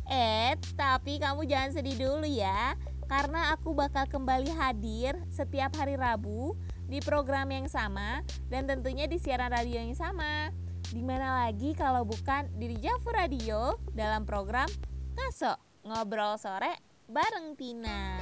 Eh, 0.06 0.54
tapi 0.78 1.18
kamu 1.18 1.42
jangan 1.42 1.74
sedih 1.74 1.98
dulu 1.98 2.26
ya, 2.26 2.78
karena 3.10 3.50
aku 3.50 3.74
bakal 3.74 4.06
kembali 4.06 4.54
hadir 4.54 5.18
setiap 5.28 5.74
hari 5.76 5.98
Rabu 5.98 6.54
di 6.86 7.02
program 7.02 7.50
yang 7.50 7.66
sama 7.66 8.22
dan 8.46 8.64
tentunya 8.70 9.10
di 9.10 9.18
siaran 9.18 9.50
radio 9.50 9.82
yang 9.82 9.98
sama. 9.98 10.54
Di 10.86 11.02
mana 11.02 11.44
lagi 11.44 11.74
kalau 11.74 12.06
bukan 12.06 12.46
di 12.56 12.78
Javu 12.78 13.10
Radio 13.10 13.74
dalam 13.90 14.22
program 14.22 14.68
Ngaso 15.16 15.56
Ngobrol 15.88 16.36
Sore 16.36 16.91
bareng 17.12 17.52
Tina. 17.60 18.16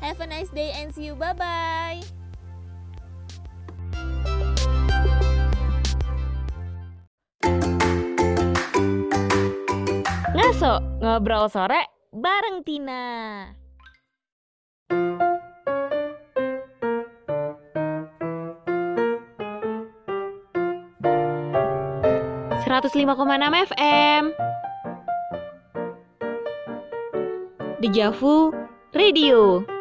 Have 0.00 0.24
a 0.24 0.26
nice 0.26 0.48
day 0.48 0.72
and 0.72 0.88
see 0.88 1.12
you. 1.12 1.14
Bye-bye. 1.14 2.00
Ngaso 10.32 10.80
ngobrol 11.04 11.52
sore 11.52 11.84
bareng 12.16 12.64
Tina. 12.64 13.04
Seratus 22.64 22.96
lima 22.96 23.12
koma 23.12 23.36
enam 23.36 23.52
FM. 23.52 24.57
Di 27.78 27.90
Javu 27.94 28.50
Radio. 28.90 29.77